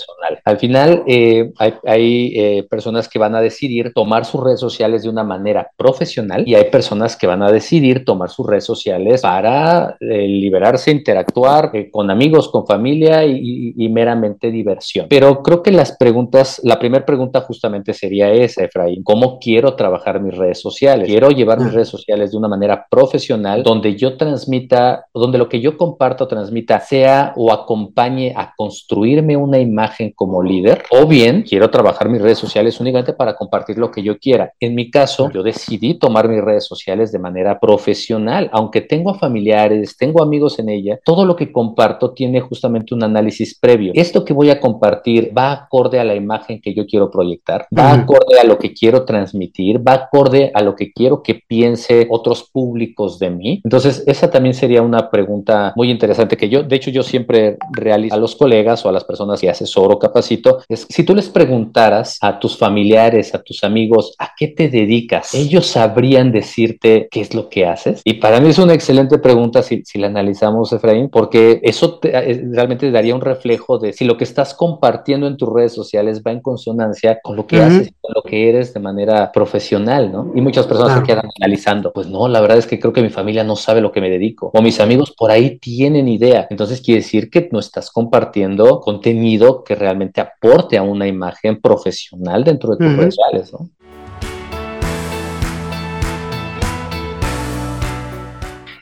Al 0.45 0.57
final, 0.57 1.03
eh, 1.07 1.51
hay, 1.85 2.33
eh, 2.35 2.67
personas 2.69 3.07
que 3.07 3.19
van 3.19 3.35
a 3.35 3.41
decidir 3.41 3.93
tomar 3.93 4.25
sus 4.25 4.43
redes 4.43 4.59
sociales 4.59 5.03
de 5.03 5.09
una 5.09 5.23
manera 5.23 5.69
profesional 5.77 6.43
y 6.47 6.55
hay 6.55 6.65
personas 6.65 7.15
que 7.15 7.27
van 7.27 7.43
a 7.43 7.51
decidir 7.51 8.05
tomar 8.05 8.29
sus 8.29 8.45
redes 8.45 8.65
sociales 8.65 9.21
para 9.21 9.95
eh, 10.00 10.27
liberarse, 10.27 10.91
interactuar 10.91 11.71
con 11.91 12.09
amigos, 12.09 12.50
con 12.50 12.65
familia 12.65 13.25
y, 13.25 13.73
meramente 13.93 14.50
diversión. 14.50 15.05
Pero 15.09 15.43
creo 15.43 15.62
que 15.62 15.71
las 15.71 15.95
preguntas, 15.97 16.59
la 16.63 16.79
primera 16.79 17.05
pregunta 17.05 17.41
justamente 17.41 17.93
sería 17.93 18.31
esa, 18.31 18.63
Efraín, 18.63 19.03
¿cómo 19.03 19.38
quiero 19.39 19.75
trabajar 19.75 20.19
mis 20.19 20.35
redes 20.35 20.59
sociales? 20.59 21.07
Quiero 21.07 21.29
llevar 21.29 21.59
mis 21.59 21.73
redes 21.73 21.89
sociales 21.89 22.31
de 22.31 22.38
una 22.38 22.47
manera 22.47 22.88
profesional 22.89 23.62
donde 23.62 23.95
yo 23.95 24.17
transmita, 24.17 25.05
donde 25.13 25.38
lo 25.38 25.47
que 25.47 25.62
yo 25.62 25.77
comparto 25.77 26.27
transmita 26.27 26.79
sea 26.79 27.33
o 27.35 27.51
acompañe 27.51 28.33
a 28.35 28.53
construirme 28.55 29.38
una 29.38 29.59
imagen 29.59 29.82
como 30.15 30.41
líder, 30.43 30.83
o 30.91 31.05
bien 31.05 31.43
quiero 31.47 31.69
trabajar 31.69 32.09
mis 32.09 32.21
redes 32.21 32.37
sociales 32.37 32.79
únicamente 32.79 33.13
para 33.13 33.35
compartir 33.35 33.77
lo 33.77 33.91
que 33.91 34.03
yo 34.03 34.17
quiera. 34.17 34.53
En 34.59 34.75
mi 34.75 34.89
caso, 34.89 35.29
yo 35.31 35.43
decidí 35.43 35.95
tomar 35.95 36.27
mis 36.27 36.41
redes 36.41 36.65
sociales 36.65 37.11
de 37.11 37.19
manera 37.19 37.59
profesional, 37.59 38.49
aunque 38.51 38.81
tengo 38.81 39.13
familiares, 39.13 39.97
tengo 39.97 40.23
amigos 40.23 40.59
en 40.59 40.69
ella, 40.69 40.99
todo 41.03 41.25
lo 41.25 41.35
que 41.35 41.51
comparto 41.51 42.11
tiene 42.11 42.41
justamente 42.41 42.93
un 42.93 43.03
análisis 43.03 43.57
previo. 43.59 43.91
Esto 43.95 44.23
que 44.25 44.33
voy 44.33 44.49
a 44.49 44.59
compartir 44.59 45.31
va 45.35 45.51
acorde 45.51 45.99
a 45.99 46.03
la 46.03 46.15
imagen 46.15 46.61
que 46.61 46.73
yo 46.73 46.85
quiero 46.85 47.09
proyectar, 47.09 47.67
va 47.77 47.93
acorde 47.93 48.39
a 48.39 48.43
lo 48.43 48.57
que 48.57 48.73
quiero 48.73 49.05
transmitir, 49.05 49.85
va 49.85 49.93
acorde 49.93 50.51
a 50.53 50.61
lo 50.61 50.75
que 50.75 50.91
quiero 50.91 51.23
que 51.23 51.35
piense 51.47 52.07
otros 52.09 52.49
públicos 52.51 53.19
de 53.19 53.29
mí. 53.29 53.61
Entonces, 53.63 54.03
esa 54.07 54.29
también 54.29 54.53
sería 54.53 54.81
una 54.81 55.09
pregunta 55.09 55.73
muy 55.75 55.89
interesante 55.89 56.37
que 56.37 56.49
yo, 56.49 56.63
de 56.63 56.75
hecho, 56.75 56.89
yo 56.89 57.03
siempre 57.03 57.57
realizo 57.71 58.15
a 58.15 58.19
los 58.19 58.35
colegas 58.35 58.85
o 58.85 58.89
a 58.89 58.91
las 58.91 59.03
personas 59.03 59.41
que 59.41 59.49
hacen 59.49 59.67
asesoro, 59.74 60.00
capacito, 60.00 60.60
es 60.70 60.86
si 60.89 61.03
tú 61.03 61.15
les 61.15 61.30
preguntaras 61.30 62.18
a 62.22 62.39
tus 62.39 62.58
familiares, 62.58 63.34
a 63.34 63.42
tus 63.42 63.63
amigos, 63.63 64.15
¿a 64.20 64.32
qué 64.38 64.48
te 64.48 64.70
dedicas? 64.70 65.34
Ellos 65.34 65.68
sabrían 65.68 66.32
decirte 66.32 67.08
qué 67.10 67.22
es 67.22 67.34
lo 67.34 67.50
que 67.50 67.65
haces. 67.65 68.01
Y 68.06 68.15
para 68.15 68.39
mí 68.39 68.50
es 68.50 68.60
una 68.60 68.74
excelente 68.74 69.18
pregunta 69.18 69.63
si, 69.63 69.84
si 69.86 70.00
la 70.00 70.08
analizamos, 70.08 70.72
Efraín, 70.74 71.10
porque 71.10 71.60
eso 71.63 72.00
eh, 72.03 72.44
realmente 72.51 72.92
daría 72.92 73.15
un 73.15 73.22
reflejo 73.22 73.80
de 73.80 73.94
si 73.94 74.06
lo 74.06 74.18
que 74.18 74.24
estás 74.24 74.53
compartiendo 74.53 75.27
en 75.27 75.38
tus 75.38 75.51
redes 75.51 75.74
sociales 75.74 76.22
va 76.25 76.32
en 76.32 76.42
consonancia 76.42 77.20
con 77.24 77.36
lo 77.36 77.48
que 77.48 77.62
haces, 77.62 77.94
con 78.01 78.13
lo 78.15 78.22
que 78.22 78.50
eres 78.50 78.74
de 78.74 78.80
manera 78.80 79.32
profesional, 79.32 80.12
¿no? 80.12 80.32
Y 80.36 80.42
muchas 80.42 80.68
personas 80.68 80.98
se 81.00 81.03
quedan 81.03 81.30
analizando, 81.39 81.92
pues 81.92 82.08
no, 82.08 82.27
la 82.27 82.42
verdad 82.42 82.58
es 82.58 82.68
que 82.68 82.80
creo 82.80 82.94
que 82.94 83.01
mi 83.01 83.10
familia 83.10 83.44
no 83.44 83.56
sabe 83.56 83.82
lo 83.82 83.92
que 83.92 84.01
me 84.01 84.10
dedico, 84.10 84.51
o 84.53 84.62
mis 84.62 84.80
amigos 84.80 85.13
por 85.18 85.32
ahí 85.32 85.58
tienen 85.60 86.08
idea. 86.08 86.48
Entonces 86.50 86.82
quiere 86.82 87.01
decir 87.01 87.30
que 87.30 87.50
no 87.51 87.60
estás 87.60 87.89
compartiendo 87.89 88.82
contenido 88.82 89.62
que 89.63 89.75
realmente 89.75 90.22
aporte 90.22 90.77
a 90.77 90.84
una 90.84 91.08
imagen 91.08 91.60
profesional 91.62 92.43
dentro 92.43 92.75
de 92.75 92.86
tus 92.86 92.98
redes 92.98 93.15
sociales, 93.15 93.53
¿no? 93.53 93.70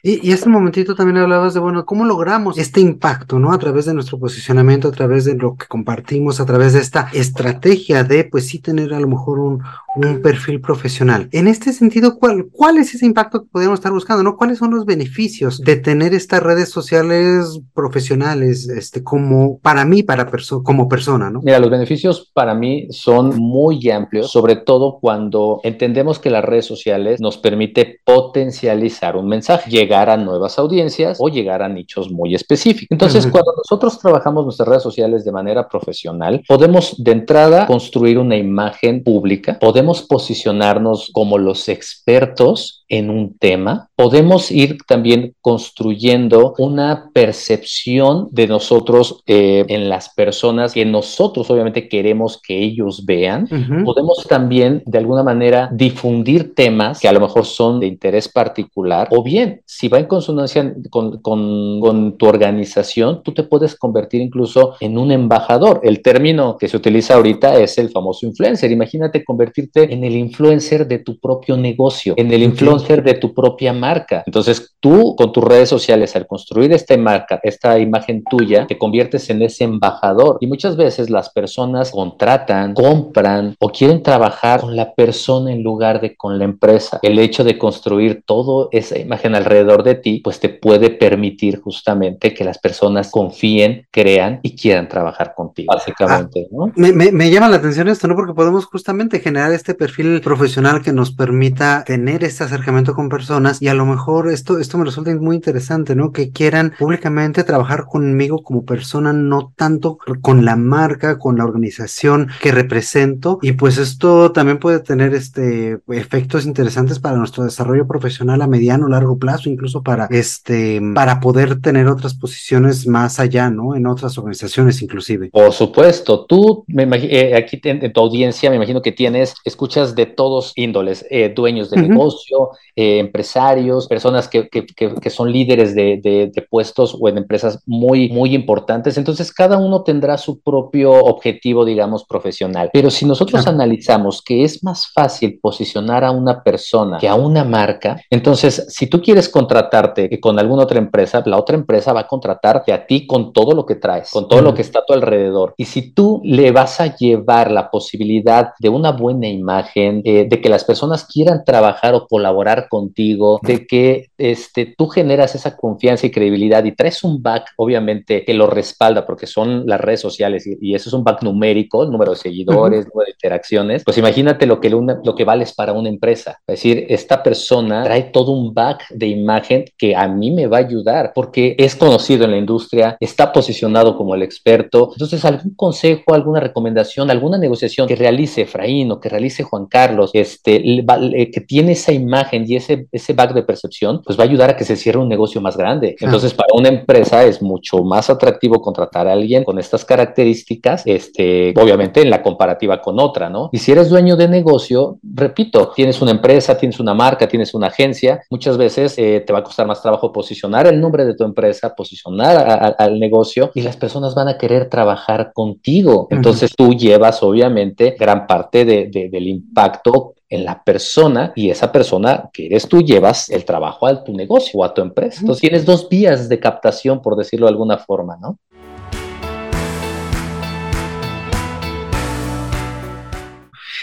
Y, 0.04 0.28
y 0.28 0.34
hace 0.34 0.46
un 0.46 0.54
momentito 0.54 0.96
también 0.96 1.18
hablabas 1.18 1.54
de, 1.54 1.60
bueno, 1.60 1.86
cómo 1.86 2.06
logramos 2.06 2.58
este 2.58 2.82
impacto, 2.82 3.38
¿no? 3.40 3.52
A 3.52 3.60
través 3.60 3.86
de 3.86 3.94
nuestro 3.94 4.18
posicionamiento, 4.18 4.88
a 4.88 4.92
través 4.92 5.26
de 5.26 5.36
lo 5.36 5.56
que 5.56 5.68
compartimos, 5.68 6.40
a 6.40 6.46
través 6.46 6.74
de 6.74 6.80
esta 6.80 7.10
estrategia 7.14 8.04
de, 8.04 8.24
pues 8.24 8.48
sí, 8.48 8.60
tener 8.60 8.94
a 8.94 9.00
lo 9.00 9.08
mejor 9.08 9.40
un, 9.40 9.62
un 9.96 10.22
perfil 10.22 10.60
profesional. 10.60 11.30
En 11.32 11.48
este 11.48 11.72
sentido, 11.74 12.18
¿cuál, 12.18 12.48
¿cuál 12.52 12.78
es 12.78 12.96
ese 12.96 13.06
impacto 13.06 13.44
que 13.44 13.50
podríamos 13.52 13.80
estar 13.80 13.92
buscando, 13.92 14.24
¿no? 14.24 14.38
¿Cuáles 14.38 14.58
son 14.58 14.72
los 14.72 14.86
beneficios 14.86 15.60
de 15.60 15.76
tener 15.76 16.14
estas 16.14 16.42
redes 16.42 16.70
sociales 16.70 17.60
profesionales, 17.74 18.70
este, 18.70 19.04
como, 19.04 19.60
para 19.60 19.86
mí, 19.86 20.02
para 20.02 20.32
perso 20.32 20.64
como 20.64 20.90
persona, 20.90 21.30
¿no? 21.30 21.42
Mira, 21.44 21.60
los 21.60 21.70
beneficios 21.70 22.32
para 22.34 22.56
mí 22.56 22.88
son 22.90 23.36
muy 23.38 23.90
amplios, 23.92 24.32
sobre 24.32 24.56
todo 24.56 24.98
cuando 25.00 25.60
entendemos 25.64 26.18
que 26.20 26.30
las 26.30 26.44
redes 26.44 26.66
sociales 26.66 27.20
nos 27.22 27.38
permite 27.38 28.00
potencializar 28.04 29.16
un 29.16 29.28
mensaje 29.28 29.70
llegar 29.70 29.91
a 29.94 30.18
nuevas 30.18 30.58
audiencias 30.58 31.18
o 31.20 31.30
llegar 31.30 31.62
a 31.62 31.70
nichos 31.70 32.12
muy 32.12 32.36
específicos. 32.36 32.88
Entonces, 32.90 33.28
cuando 33.28 33.54
nosotros 33.56 34.00
trabajamos 34.00 34.44
nuestras 34.44 34.68
redes 34.68 34.84
sociales 34.84 35.26
de 35.26 35.32
manera 35.32 35.68
profesional, 35.68 36.44
podemos 36.48 36.96
de 37.04 37.12
entrada 37.12 37.68
construir 37.68 38.18
una 38.18 38.36
imagen 38.36 39.04
pública, 39.04 39.58
podemos 39.60 40.02
posicionarnos 40.02 41.10
como 41.14 41.38
los 41.38 41.70
expertos 41.70 42.81
en 42.92 43.10
un 43.10 43.38
tema, 43.38 43.90
podemos 43.96 44.52
ir 44.52 44.78
también 44.86 45.34
construyendo 45.40 46.56
una 46.58 47.10
percepción 47.14 48.28
de 48.32 48.48
nosotros 48.48 49.24
eh, 49.28 49.64
en 49.70 49.88
las 49.88 50.10
personas 50.10 50.74
que 50.74 50.86
nosotros 50.86 51.50
obviamente 51.50 51.88
queremos 51.88 52.40
que 52.42 52.62
ellos 52.62 53.06
vean. 53.06 53.48
Podemos 53.86 54.28
también 54.28 54.84
de 54.86 54.98
alguna 54.98 55.24
manera 55.24 55.70
difundir 55.72 56.54
temas 56.54 57.00
que 57.00 57.08
a 57.08 57.14
lo 57.14 57.22
mejor 57.22 57.46
son 57.46 57.80
de 57.80 57.88
interés 57.88 58.28
particular 58.28 59.08
o 59.12 59.24
bien 59.24 59.62
si 59.66 59.88
va 59.88 60.00
en 60.00 60.06
consonancia 60.06 60.74
con, 60.90 61.22
con, 61.22 62.18
tu 62.18 62.26
organización, 62.26 63.22
tú 63.24 63.34
te 63.34 63.44
puedes 63.44 63.76
convertir 63.76 64.20
incluso 64.20 64.76
en 64.82 64.98
un 64.98 65.12
embajador. 65.14 65.80
El 65.84 66.02
término 66.02 66.58
que 66.58 66.68
se 66.68 66.76
utiliza 66.76 67.16
ahorita 67.16 67.58
es 67.58 67.78
el 67.78 67.90
famoso 67.90 68.26
influencer. 68.26 68.70
Imagínate 68.70 69.24
convertirte 69.24 69.94
en 69.94 70.04
el 70.04 70.16
influencer 70.18 70.86
de 70.88 71.00
tu 71.00 71.20
propio 71.20 71.56
negocio, 71.56 72.16
en 72.18 72.34
el 72.34 72.44
influencer 72.44 72.81
de 72.82 73.14
tu 73.14 73.34
propia 73.34 73.74
marca. 73.74 74.24
Entonces 74.26 74.76
tú 74.80 75.16
con 75.16 75.32
tus 75.32 75.44
redes 75.44 75.70
sociales, 75.70 76.16
al 76.16 76.28
construir 76.28 76.74
esta 76.74 76.98
marca, 76.98 77.40
esta 77.44 77.80
imagen 77.80 78.24
tuya, 78.30 78.68
te 78.68 78.78
conviertes 78.78 79.30
en 79.30 79.42
ese 79.42 79.64
embajador. 79.64 80.38
Y 80.42 80.48
muchas 80.48 80.76
veces 80.76 81.10
las 81.10 81.30
personas 81.30 81.92
contratan, 81.92 82.74
compran 82.74 83.56
o 83.60 83.70
quieren 83.70 84.04
trabajar 84.04 84.62
con 84.62 84.76
la 84.76 84.94
persona 84.94 85.52
en 85.52 85.64
lugar 85.64 86.02
de 86.02 86.16
con 86.16 86.38
la 86.40 86.46
empresa. 86.46 87.00
El 87.02 87.20
hecho 87.20 87.44
de 87.44 87.58
construir 87.58 88.24
toda 88.26 88.68
esa 88.72 88.98
imagen 88.98 89.36
alrededor 89.36 89.84
de 89.84 89.96
ti, 89.96 90.20
pues 90.24 90.40
te 90.40 90.50
puede 90.50 90.90
permitir 90.90 91.62
justamente 91.62 92.34
que 92.34 92.44
las 92.44 92.58
personas 92.58 93.12
confíen, 93.12 93.88
crean 93.92 94.40
y 94.42 94.56
quieran 94.56 94.88
trabajar 94.88 95.34
contigo, 95.36 95.74
básicamente, 95.74 96.48
¿no? 96.52 96.72
Me, 96.76 96.92
me, 96.92 97.12
me, 97.12 97.30
llama 97.30 97.48
la 97.48 97.58
atención 97.58 97.88
esto, 97.88 98.08
¿no? 98.08 98.16
Porque 98.16 98.34
podemos 98.34 98.66
justamente 98.66 99.20
generar 99.20 99.54
este 99.54 99.76
perfil 99.76 100.22
profesional 100.22 100.82
que 100.82 100.92
nos 100.92 101.12
permita 101.12 101.84
tener 101.86 102.24
este 102.24 102.44
acercamiento 102.44 102.71
con 102.96 103.10
personas 103.10 103.62
y 103.62 103.68
a 103.68 103.74
lo 103.74 103.86
mejor 103.86 104.30
esto, 104.30 104.58
esto 104.58 104.78
me 104.78 104.86
resulta 104.86 105.14
muy 105.16 105.36
interesante, 105.36 105.96
¿no? 105.96 106.12
Que 106.12 106.32
quieran 106.32 106.74
públicamente 106.80 107.44
trabajar 107.44 107.86
conmigo 107.86 108.44
como 108.44 108.64
persona, 108.64 109.14
no 109.14 109.54
tanto 109.56 109.98
con 110.22 110.46
la 110.46 110.56
marca, 110.56 111.20
con 111.20 111.38
la 111.38 111.44
organización 111.44 112.30
que 112.42 112.52
represento 112.52 113.40
y 113.42 113.54
pues 113.54 113.78
esto 113.78 114.32
también 114.32 114.58
puede 114.58 114.80
tener 114.80 115.14
este 115.14 115.80
efectos 115.90 116.46
interesantes 116.46 117.00
para 117.00 117.18
nuestro 117.18 117.44
desarrollo 117.44 117.88
profesional 117.88 118.42
a 118.42 118.48
mediano 118.48 118.86
o 118.86 118.90
largo 118.90 119.18
plazo 119.18 119.50
incluso 119.50 119.84
para 119.84 120.08
este, 120.10 120.82
para 120.96 121.20
poder 121.20 121.62
tener 121.62 121.88
otras 121.88 122.14
posiciones 122.14 122.88
más 122.88 123.20
allá, 123.20 123.50
¿no? 123.50 123.76
En 123.76 123.86
otras 123.86 124.18
organizaciones 124.18 124.82
inclusive. 124.82 125.30
Por 125.30 125.52
supuesto, 125.52 126.26
tú, 126.26 126.64
me 126.68 126.84
eh, 126.84 127.36
aquí 127.36 127.60
en, 127.64 127.92
tu 127.92 128.00
audiencia 128.00 128.50
me 128.50 128.56
imagino 128.56 128.82
que 128.82 128.92
tienes, 128.92 129.36
escuchas 129.44 129.96
de 129.96 130.06
todos 130.06 130.54
índoles, 130.56 131.06
eh, 131.10 131.32
dueños 131.36 131.70
de 131.70 131.82
negocio, 131.82 132.51
eh, 132.76 133.00
empresarios, 133.00 133.88
personas 133.88 134.28
que, 134.28 134.48
que, 134.50 134.66
que, 134.66 135.10
son 135.10 135.32
líderes 135.32 135.76
de, 135.76 136.00
de, 136.02 136.32
de, 136.34 136.42
puestos 136.42 136.98
o 137.00 137.10
en 137.10 137.18
empresas 137.18 137.62
muy, 137.66 138.10
muy 138.10 138.34
importantes. 138.34 138.98
Entonces, 138.98 139.34
cada 139.34 139.58
uno 139.58 139.84
tendrá 139.84 140.18
su 140.18 140.40
propio 140.42 140.92
objetivo, 140.92 141.66
digamos, 141.66 142.06
profesional. 142.06 142.70
Pero 142.74 142.90
si 142.90 143.06
nosotros 143.06 143.48
analizamos 143.48 144.22
que 144.22 144.44
es 144.44 144.64
más 144.64 144.92
fácil 144.92 145.40
posicionar 145.42 146.04
a 146.04 146.12
una 146.12 146.44
persona 146.44 146.98
que 146.98 147.08
a 147.08 147.16
una 147.16 147.44
marca, 147.44 148.02
entonces, 148.10 148.66
si 148.70 148.88
tú 148.88 149.02
quieres 149.02 149.30
contratarte 149.30 150.20
con 150.20 150.40
alguna 150.40 150.64
otra 150.64 150.80
empresa, 150.80 151.22
la 151.26 151.38
otra 151.38 151.56
empresa 151.56 151.94
va 151.94 152.02
a 152.02 152.08
contratarte 152.08 152.74
a 152.74 152.86
ti 152.86 153.06
con 153.08 153.34
todo 153.34 153.54
lo 153.54 153.66
que 153.66 153.76
traes, 153.76 154.10
con 154.12 154.28
todo 154.28 154.42
lo 154.42 154.54
que 154.54 154.62
está 154.62 154.80
a 154.80 154.86
tu 154.86 154.94
alrededor. 154.94 155.54
Y 155.58 155.66
si 155.66 155.92
tú 155.92 156.22
le 156.24 156.52
vas 156.52 156.80
a 156.80 156.96
llevar 156.96 157.52
la 157.52 157.70
posibilidad 157.70 158.54
de 158.60 158.70
una 158.70 158.92
buena 158.92 159.28
imagen, 159.28 160.02
eh, 160.06 160.28
de 160.30 160.42
que 160.42 160.50
las 160.50 160.64
personas 160.64 161.06
quieran 161.06 161.44
trabajar 161.46 161.94
o 161.94 162.08
colaborar 162.08 162.41
contigo, 162.70 163.40
de 163.44 163.66
que 163.66 164.10
este, 164.18 164.74
tú 164.78 164.88
generas 164.88 165.36
esa 165.36 165.56
confianza 165.56 166.08
y 166.08 166.12
credibilidad 166.12 166.64
y 166.66 166.74
traes 166.74 167.04
un 167.04 167.22
back, 167.22 167.52
obviamente, 167.58 168.24
que 168.26 168.34
lo 168.34 168.48
respalda 168.48 169.06
porque 169.06 169.28
son 169.28 169.66
las 169.66 169.80
redes 169.80 170.02
sociales 170.02 170.46
y, 170.48 170.72
eso 170.76 170.90
es 170.90 170.94
un 170.94 171.04
back 171.04 171.22
numérico, 171.24 171.86
número 171.86 172.12
de 172.12 172.18
seguidores, 172.18 172.88
número 172.88 173.06
de 173.06 173.12
interacciones, 173.12 173.84
pues 173.84 173.98
imagínate 173.98 174.46
lo 174.46 174.60
que, 174.60 174.70
lo 174.70 175.16
que 175.16 175.26
vales 175.26 175.54
para 175.54 175.74
una 175.74 175.90
empresa. 175.90 176.40
Es 176.48 176.56
decir, 176.56 176.86
esta 176.90 177.22
persona 177.22 177.84
trae 177.84 178.04
todo 178.04 178.32
un 178.32 178.54
back 178.54 178.90
de 178.90 179.08
imagen 179.08 179.22
imagen 179.22 179.66
que 179.78 179.96
a 179.96 180.08
mí 180.08 180.32
me 180.32 180.48
va 180.48 180.58
a 180.58 180.62
ayudar 180.62 181.12
porque 181.14 181.56
es 181.58 181.76
conocido 181.76 182.26
en 182.26 182.32
la 182.32 182.38
industria, 182.38 182.98
está 183.00 183.32
posicionado 183.32 183.96
como 183.96 184.16
el 184.16 184.24
experto. 184.24 184.90
Entonces, 184.94 185.24
algún 185.26 185.56
consejo, 185.56 186.14
alguna 186.14 186.40
recomendación, 186.40 187.10
alguna 187.10 187.38
negociación 187.38 187.88
que 187.88 187.96
realice 187.96 188.42
Efraín 188.42 188.92
o 188.92 189.00
que 189.00 189.10
realice 189.10 189.44
Juan 189.44 189.68
Carlos, 189.68 190.12
este, 190.14 190.62
que 190.62 191.42
tiene 191.42 191.74
esa 191.74 191.94
imagen 191.94 192.31
y 192.34 192.56
ese, 192.56 192.88
ese 192.92 193.14
back 193.14 193.34
de 193.34 193.44
percepción, 193.44 194.02
pues 194.04 194.18
va 194.18 194.24
a 194.24 194.28
ayudar 194.28 194.52
a 194.52 194.56
que 194.56 194.64
se 194.64 194.76
cierre 194.76 195.00
un 195.00 195.10
negocio 195.10 195.42
más 195.42 195.58
grande. 195.58 195.96
Entonces, 196.00 196.34
para 196.34 196.54
una 196.54 196.70
empresa 196.70 197.24
es 197.24 197.42
mucho 197.42 197.84
más 197.84 198.10
atractivo 198.10 198.62
contratar 198.62 199.08
a 199.08 199.14
alguien 199.14 199.44
con 199.44 199.60
estas 199.60 199.86
características, 199.86 200.84
este, 200.86 201.54
obviamente 201.58 202.02
en 202.02 202.10
la 202.10 202.22
comparativa 202.22 202.82
con 202.82 203.00
otra, 203.00 203.30
¿no? 203.30 203.50
Y 203.52 203.58
si 203.58 203.72
eres 203.72 203.90
dueño 203.90 204.16
de 204.16 204.28
negocio, 204.28 205.00
repito, 205.04 205.72
tienes 205.76 206.02
una 206.02 206.12
empresa, 206.12 206.58
tienes 206.58 206.80
una 206.80 206.94
marca, 206.94 207.28
tienes 207.28 207.54
una 207.54 207.68
agencia, 207.68 208.22
muchas 208.30 208.58
veces 208.58 208.98
eh, 208.98 209.24
te 209.26 209.34
va 209.34 209.40
a 209.40 209.44
costar 209.44 209.68
más 209.68 209.82
trabajo 209.82 210.12
posicionar 210.12 210.68
el 210.68 210.80
nombre 210.80 211.06
de 211.06 211.16
tu 211.16 211.24
empresa, 211.24 211.74
posicionar 211.76 212.76
al 212.78 213.00
negocio 213.00 213.52
y 213.54 213.62
las 213.62 213.78
personas 213.78 214.16
van 214.16 214.28
a 214.28 214.38
querer 214.38 214.70
trabajar 214.70 215.32
contigo. 215.34 216.08
Entonces 216.10 216.52
tú 216.56 216.74
llevas 216.74 217.22
obviamente 217.24 217.96
gran 217.98 218.28
parte 218.28 218.66
del 218.66 219.28
impacto 219.28 220.16
en 220.32 220.46
la 220.46 220.64
persona 220.64 221.34
y 221.36 221.50
esa 221.50 221.72
persona 221.72 222.30
que 222.34 222.48
eres 222.48 222.68
tú 222.68 222.82
llevas 222.82 223.30
el 223.30 223.44
trabajo 223.44 223.86
a 223.86 224.04
tu 224.04 224.14
negocio 224.14 224.62
o 224.62 224.64
a 224.64 224.74
tu 224.74 224.82
empresa. 224.82 225.20
Entonces 225.20 225.42
tienes 225.42 225.66
dos 225.66 225.90
vías 225.90 226.30
de 226.30 226.40
captación, 226.40 227.02
por 227.02 227.18
decirlo 227.18 227.46
de 227.46 227.52
alguna 227.52 227.78
forma, 227.78 228.18
¿no? 228.20 228.40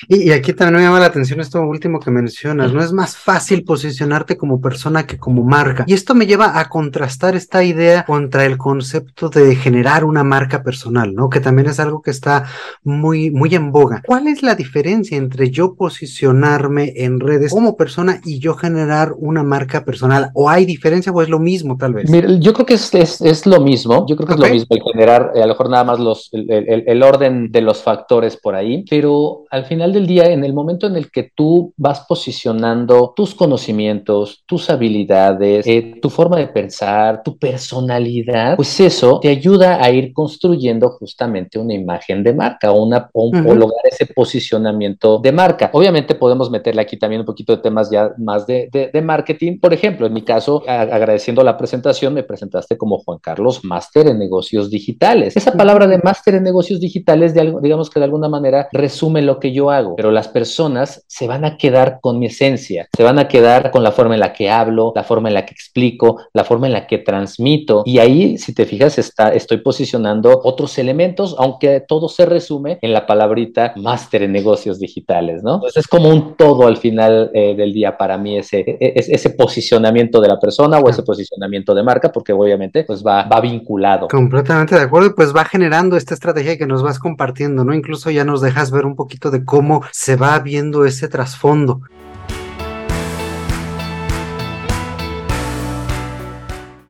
Y, 0.09 0.31
aquí 0.31 0.55
también 0.55 0.81
me 0.81 0.87
llama 0.87 1.01
la 1.01 1.07
atención 1.07 1.39
esto 1.41 1.61
último 1.61 2.01
que 2.01 2.11
mencionas, 2.11 2.73
¿no? 2.73 2.83
Es 2.83 2.93
más 2.93 3.15
fácil 3.17 3.63
posicionarte 3.63 4.39
como 4.39 4.59
persona 4.59 5.07
que 5.07 5.19
como 5.19 5.45
marca. 5.45 5.85
Y 5.87 5.93
esto 5.93 6.15
me 6.15 6.27
lleva 6.27 6.59
a 6.59 6.71
contrastar 6.71 7.37
esta 7.37 7.63
idea 7.63 8.07
contra 8.07 8.47
el 8.47 8.57
concepto 8.57 9.29
de 9.29 9.55
generar 9.55 10.05
una 10.05 10.25
marca 10.25 10.63
personal, 10.63 11.15
¿no? 11.15 11.29
Que 11.29 11.41
también 11.41 11.69
es 11.69 11.79
algo 11.79 12.01
que 12.01 12.11
está 12.11 12.47
muy, 12.83 13.31
muy 13.31 13.55
en 13.55 13.71
boga. 13.71 14.03
¿Cuál 14.07 14.29
es 14.29 14.43
la 14.43 14.55
diferencia 14.55 15.19
entre 15.19 15.51
yo 15.51 15.75
posicionarme 15.75 16.95
en 16.97 17.21
redes 17.21 17.53
como 17.53 17.77
persona 17.77 18.23
y 18.25 18.39
yo 18.39 18.55
generar 18.55 19.13
una 19.15 19.43
marca 19.43 19.85
personal? 19.85 20.31
¿O 20.33 20.49
hay 20.49 20.65
diferencia 20.65 21.13
o 21.13 21.21
es 21.21 21.29
lo 21.29 21.39
mismo 21.39 21.77
tal 21.77 21.93
vez? 21.93 22.09
Mira, 22.09 22.31
yo 22.39 22.55
creo 22.55 22.65
que 22.65 22.75
es, 22.75 22.95
es, 22.95 23.47
lo 23.47 23.61
mismo. 23.61 24.07
Yo 24.09 24.17
creo 24.17 24.27
que 24.27 24.35
es 24.35 24.41
lo 24.41 24.49
mismo 24.49 24.69
el 24.71 24.83
generar, 24.83 25.33
eh, 25.35 25.43
a 25.43 25.47
lo 25.47 25.53
mejor 25.53 25.69
nada 25.69 25.85
más 25.85 26.01
los, 26.01 26.31
el, 26.33 26.85
el 26.87 27.03
orden 27.03 27.53
de 27.53 27.61
los 27.61 27.83
factores 27.83 28.39
por 28.39 28.55
ahí, 28.55 28.87
pero 28.89 29.45
al 29.51 29.67
final 29.67 29.98
del 29.99 30.07
día, 30.07 30.31
en 30.31 30.45
el 30.45 30.53
momento 30.53 30.87
en 30.87 30.97
el 30.97 31.11
que 31.11 31.31
tú 31.35 31.73
vas 31.77 32.01
posicionando 32.09 33.13
tus 33.17 33.35
conocimientos, 33.35 34.45
tus 34.47 34.71
habilidades, 34.71 35.67
eh, 35.67 35.99
tu 36.01 36.09
forma 36.09 36.39
de 36.39 36.49
pensar, 36.49 37.23
tu 37.23 37.37
personalidad, 37.39 38.57
pues 38.57 38.79
eso 38.81 39.19
te 39.21 39.29
ayuda 39.29 39.83
a 39.83 39.91
ir 39.91 40.13
construyendo 40.13 40.91
justamente 40.91 41.59
una 41.59 41.75
imagen 41.75 42.23
de 42.23 42.33
marca 42.33 42.71
o, 42.71 42.85
una, 42.85 43.11
o, 43.13 43.31
lograr 43.33 43.85
ese 43.91 44.07
posicionamiento 44.07 45.19
de 45.19 45.33
marca. 45.33 45.71
Obviamente 45.73 46.15
podemos 46.15 46.51
meterle 46.51 46.83
aquí 46.83 46.97
también 46.97 47.21
un 47.21 47.27
poquito 47.27 47.57
de 47.57 47.63
temas 47.63 47.91
ya 47.91 48.13
más 48.19 48.47
de, 48.47 48.69
de, 48.73 49.03
marketing. 49.03 49.59
Por 49.59 49.73
ejemplo, 49.73 50.07
en 50.07 50.13
mi 50.13 50.23
caso, 50.23 50.63
agradeciendo 50.67 51.43
la 51.43 51.57
presentación, 51.57 52.15
me 52.15 52.23
presentaste 52.23 52.77
como 52.77 52.99
Juan 52.99 53.19
Carlos, 53.19 53.65
máster 53.65 54.07
en 54.07 54.19
negocios 54.19 54.71
digitales. 54.71 55.37
Esa 55.37 55.53
palabra 55.53 55.87
de 55.87 55.99
máster 55.99 56.35
en 56.35 56.43
negocios 56.43 56.81
digitales, 56.81 57.35
de 57.35 57.41
algo, 57.41 57.61
digamos 57.61 57.91
que 57.91 58.01
de 58.01 58.05
alguna 58.05 58.29
manera 58.29 58.69
resume 58.73 59.23
lo 59.23 59.39
que 59.41 59.53
yo 59.53 59.71
hago, 59.71 59.88
pero 59.97 60.11
las 60.11 60.29
personas 60.29 61.05
se 61.07 61.27
van 61.27 61.45
a 61.45 61.57
quedar 61.57 61.99
con 62.01 62.19
mi 62.19 62.27
esencia, 62.27 62.89
se 62.95 63.03
van 63.03 63.19
a 63.19 63.29
quedar 63.29 63.71
con 63.71 63.83
la 63.83 63.93
forma 63.93 64.15
en 64.15 64.21
la 64.21 64.33
que 64.33 64.51
hablo, 64.51 64.93
la 64.95 65.05
forma 65.05 65.29
en 65.29 65.35
la 65.35 65.47
que 65.47 65.55
explico, 65.55 66.21
la 66.33 66.45
forma 66.45 66.67
en 66.67 66.73
la 66.73 66.87
que 66.87 66.99
transmito. 66.99 67.83
Y 67.85 67.99
ahí, 67.99 68.39
si 68.39 68.55
te 68.55 68.67
fijas, 68.67 68.99
está, 68.99 69.33
estoy 69.35 69.59
posicionando 69.59 70.41
otros 70.45 70.79
elementos, 70.79 71.37
aunque 71.39 71.81
todo 71.81 72.09
se 72.09 72.27
resume 72.27 72.79
en 72.83 72.93
la 72.93 73.07
palabrita 73.07 73.73
máster 73.77 74.23
en 74.23 74.33
negocios 74.33 74.79
digitales, 74.79 75.43
¿no? 75.43 75.55
Entonces 75.55 75.85
es 75.85 75.89
como 75.89 76.09
un 76.09 76.35
todo 76.37 76.67
al 76.67 76.77
final 76.77 77.31
eh, 77.35 77.55
del 77.55 77.73
día 77.73 77.97
para 77.97 78.19
mí 78.19 78.39
ese, 78.39 78.61
e, 78.61 78.77
e, 78.81 78.93
ese, 78.97 79.31
posicionamiento 79.31 80.21
de 80.21 80.29
la 80.29 80.39
persona 80.41 80.79
o 80.79 80.89
ese 80.89 81.03
posicionamiento 81.03 81.75
de 81.75 81.83
marca, 81.83 82.11
porque 82.11 82.33
obviamente 82.33 82.85
pues 82.85 83.05
va, 83.05 83.25
va 83.25 83.41
vinculado. 83.41 84.09
Completamente 84.09 84.75
de 84.75 84.83
acuerdo, 84.83 85.15
pues 85.15 85.35
va 85.35 85.45
generando 85.45 85.97
esta 85.97 86.15
estrategia 86.15 86.57
que 86.57 86.67
nos 86.67 86.83
vas 86.83 86.99
compartiendo, 86.99 87.65
¿no? 87.65 87.75
Incluso 87.75 88.11
ya 88.11 88.25
nos 88.25 88.41
dejas 88.41 88.71
ver 88.71 88.87
un 88.87 88.97
poquito 88.97 89.31
de 89.31 89.45
cómo 89.45 89.78
se 89.93 90.17
va 90.17 90.39
viendo 90.39 90.85
ese 90.85 91.09
trasfondo. 91.09 91.83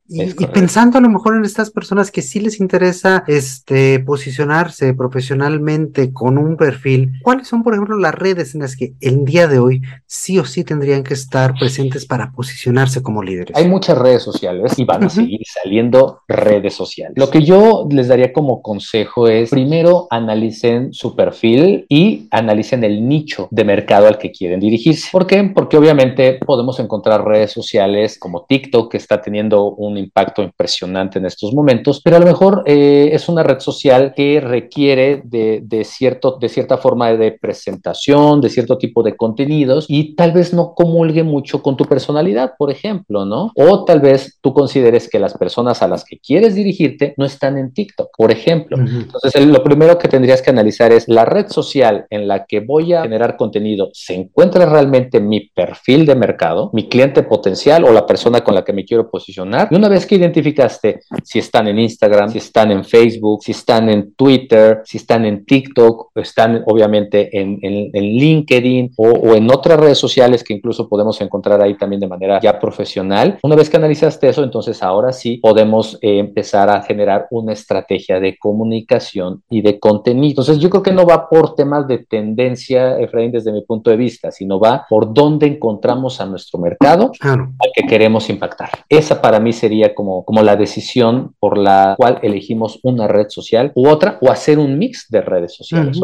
Y, 0.09 0.33
pensando 0.47 0.97
a 0.97 1.01
lo 1.01 1.09
mejor 1.09 1.35
en 1.35 1.45
estas 1.45 1.69
personas 1.69 2.09
que 2.09 2.23
sí 2.23 2.39
les 2.39 2.59
interesa 2.59 3.23
este 3.27 3.99
posicionarse 3.99 4.93
profesionalmente 4.95 6.11
con 6.11 6.37
un 6.37 6.57
perfil, 6.57 7.11
¿cuáles 7.21 7.47
son, 7.47 7.61
por 7.61 7.73
ejemplo, 7.73 7.97
las 7.97 8.15
redes 8.15 8.55
en 8.55 8.61
las 8.61 8.75
que 8.75 8.93
el 9.01 9.23
día 9.23 9.47
de 9.47 9.59
hoy 9.59 9.81
sí 10.07 10.39
o 10.39 10.45
sí 10.45 10.63
tendrían 10.63 11.03
que 11.03 11.13
estar 11.13 11.53
presentes 11.53 12.07
para 12.07 12.31
posicionarse 12.31 13.03
como 13.03 13.21
líderes? 13.21 13.55
Hay 13.55 13.67
muchas 13.67 13.97
redes 13.97 14.23
sociales 14.23 14.73
y 14.77 14.83
van 14.83 15.03
a 15.03 15.09
seguir 15.09 15.41
saliendo 15.45 16.21
redes 16.27 16.73
sociales. 16.73 17.13
Lo 17.15 17.29
que 17.29 17.43
yo 17.43 17.87
les 17.91 18.07
daría 18.07 18.33
como 18.33 18.63
consejo 18.63 19.27
es 19.27 19.51
primero 19.51 20.07
analicen 20.09 20.91
su 20.91 21.15
perfil 21.15 21.85
y 21.87 22.27
analicen 22.31 22.83
el 22.83 23.07
nicho 23.07 23.47
de 23.51 23.63
mercado 23.63 24.07
al 24.07 24.17
que 24.17 24.31
quieren 24.31 24.59
dirigirse. 24.59 25.09
¿Por 25.11 25.27
qué? 25.27 25.43
Porque 25.53 25.77
obviamente 25.77 26.39
podemos 26.45 26.79
encontrar 26.79 27.25
redes 27.25 27.51
sociales 27.51 28.17
como 28.17 28.45
TikTok 28.45 28.91
que 28.91 28.97
está 28.97 29.21
teniendo 29.21 29.71
un 29.71 29.98
impacto 29.99 30.41
impresionante 30.41 31.19
en 31.19 31.25
estos 31.25 31.53
momentos, 31.53 32.01
pero 32.03 32.15
a 32.15 32.19
lo 32.19 32.25
mejor 32.25 32.63
eh, 32.65 33.09
es 33.13 33.29
una 33.29 33.43
red 33.43 33.59
social 33.59 34.13
que 34.15 34.39
requiere 34.41 35.21
de, 35.23 35.61
de, 35.63 35.83
cierto, 35.83 36.37
de 36.39 36.49
cierta 36.49 36.77
forma 36.77 37.13
de 37.13 37.31
presentación, 37.33 38.41
de 38.41 38.49
cierto 38.49 38.77
tipo 38.77 39.03
de 39.03 39.15
contenidos 39.15 39.85
y 39.87 40.15
tal 40.15 40.31
vez 40.31 40.53
no 40.53 40.73
comulgue 40.73 41.23
mucho 41.23 41.61
con 41.61 41.77
tu 41.77 41.85
personalidad, 41.85 42.53
por 42.57 42.71
ejemplo, 42.71 43.25
¿no? 43.25 43.51
O 43.55 43.85
tal 43.85 43.99
vez 43.99 44.39
tú 44.41 44.53
consideres 44.53 45.09
que 45.09 45.19
las 45.19 45.37
personas 45.37 45.81
a 45.81 45.87
las 45.87 46.03
que 46.03 46.19
quieres 46.19 46.55
dirigirte 46.55 47.13
no 47.17 47.25
están 47.25 47.57
en 47.57 47.73
TikTok, 47.73 48.09
por 48.17 48.31
ejemplo. 48.31 48.77
Entonces, 48.77 49.45
lo 49.45 49.63
primero 49.63 49.97
que 49.97 50.07
tendrías 50.07 50.41
que 50.41 50.49
analizar 50.49 50.91
es 50.91 51.07
la 51.07 51.25
red 51.25 51.47
social 51.47 52.05
en 52.09 52.27
la 52.27 52.45
que 52.45 52.59
voy 52.59 52.93
a 52.93 53.03
generar 53.03 53.37
contenido, 53.37 53.89
¿se 53.93 54.13
encuentra 54.13 54.65
realmente 54.65 55.19
mi 55.19 55.49
perfil 55.49 56.05
de 56.05 56.15
mercado, 56.15 56.69
mi 56.73 56.87
cliente 56.87 57.23
potencial 57.23 57.83
o 57.83 57.91
la 57.91 58.05
persona 58.05 58.41
con 58.41 58.55
la 58.55 58.63
que 58.63 58.73
me 58.73 58.85
quiero 58.85 59.09
posicionar? 59.09 59.67
Y 59.71 59.75
una 59.75 59.88
vez 59.89 60.05
que 60.05 60.15
identificaste 60.15 61.01
si 61.23 61.39
están 61.39 61.67
en 61.67 61.79
Instagram, 61.79 62.29
si 62.29 62.37
están 62.37 62.71
en 62.71 62.83
Facebook, 62.83 63.43
si 63.43 63.51
están 63.51 63.89
en 63.89 64.13
Twitter, 64.13 64.81
si 64.85 64.97
están 64.97 65.25
en 65.25 65.45
TikTok, 65.45 66.11
están 66.15 66.63
obviamente 66.65 67.29
en, 67.37 67.59
LinkedIn 67.59 68.93
o, 68.97 69.35
en 69.35 69.51
otras 69.51 69.79
redes 69.79 69.97
sociales 69.97 70.43
que 70.43 70.53
incluso 70.53 70.87
podemos 70.87 71.19
encontrar 71.21 71.61
ahí 71.61 71.77
también 71.77 71.99
de 71.99 72.07
manera 72.07 72.39
ya 72.41 72.59
profesional. 72.59 73.37
Una 73.43 73.55
vez 73.55 73.69
que 73.69 73.77
analizaste 73.77 74.29
eso, 74.29 74.43
entonces 74.43 74.81
ahora 74.83 75.11
sí 75.11 75.37
podemos 75.37 75.97
eh, 76.01 76.19
empezar 76.19 76.69
a 76.69 76.81
generar 76.81 77.27
una 77.31 77.53
estrategia 77.53 78.19
de 78.19 78.37
comunicación 78.37 79.43
y 79.49 79.61
de 79.61 79.79
contenido. 79.79 80.29
Entonces 80.29 80.59
yo 80.59 80.69
creo 80.69 80.83
que 80.83 80.91
no 80.91 81.05
va 81.05 81.29
por 81.29 81.55
temas 81.55 81.87
de 81.87 81.99
tendencia, 81.99 82.99
Efraín, 82.99 83.31
desde 83.31 83.51
mi 83.51 83.61
punto 83.61 83.89
de 83.89 83.97
vista, 83.97 84.31
sino 84.31 84.59
va 84.59 84.85
por 84.89 85.13
dónde 85.13 85.47
encontramos 85.47 86.21
a 86.21 86.25
nuestro 86.25 86.59
mercado 86.59 87.11
al 87.21 87.49
que 87.73 87.85
queremos 87.87 88.29
impactar. 88.29 88.69
Esa 88.87 89.21
para 89.21 89.39
mí 89.39 89.53
sería 89.53 89.78
como, 89.95 90.23
como 90.25 90.41
la 90.41 90.55
decisión 90.55 91.35
por 91.39 91.57
la 91.57 91.95
cual 91.97 92.19
elegimos 92.21 92.79
una 92.83 93.07
red 93.07 93.27
social 93.29 93.71
u 93.75 93.87
otra 93.87 94.17
o 94.21 94.31
hacer 94.31 94.59
un 94.59 94.77
mix 94.77 95.07
de 95.09 95.21
redes 95.21 95.55
sociales. 95.55 95.99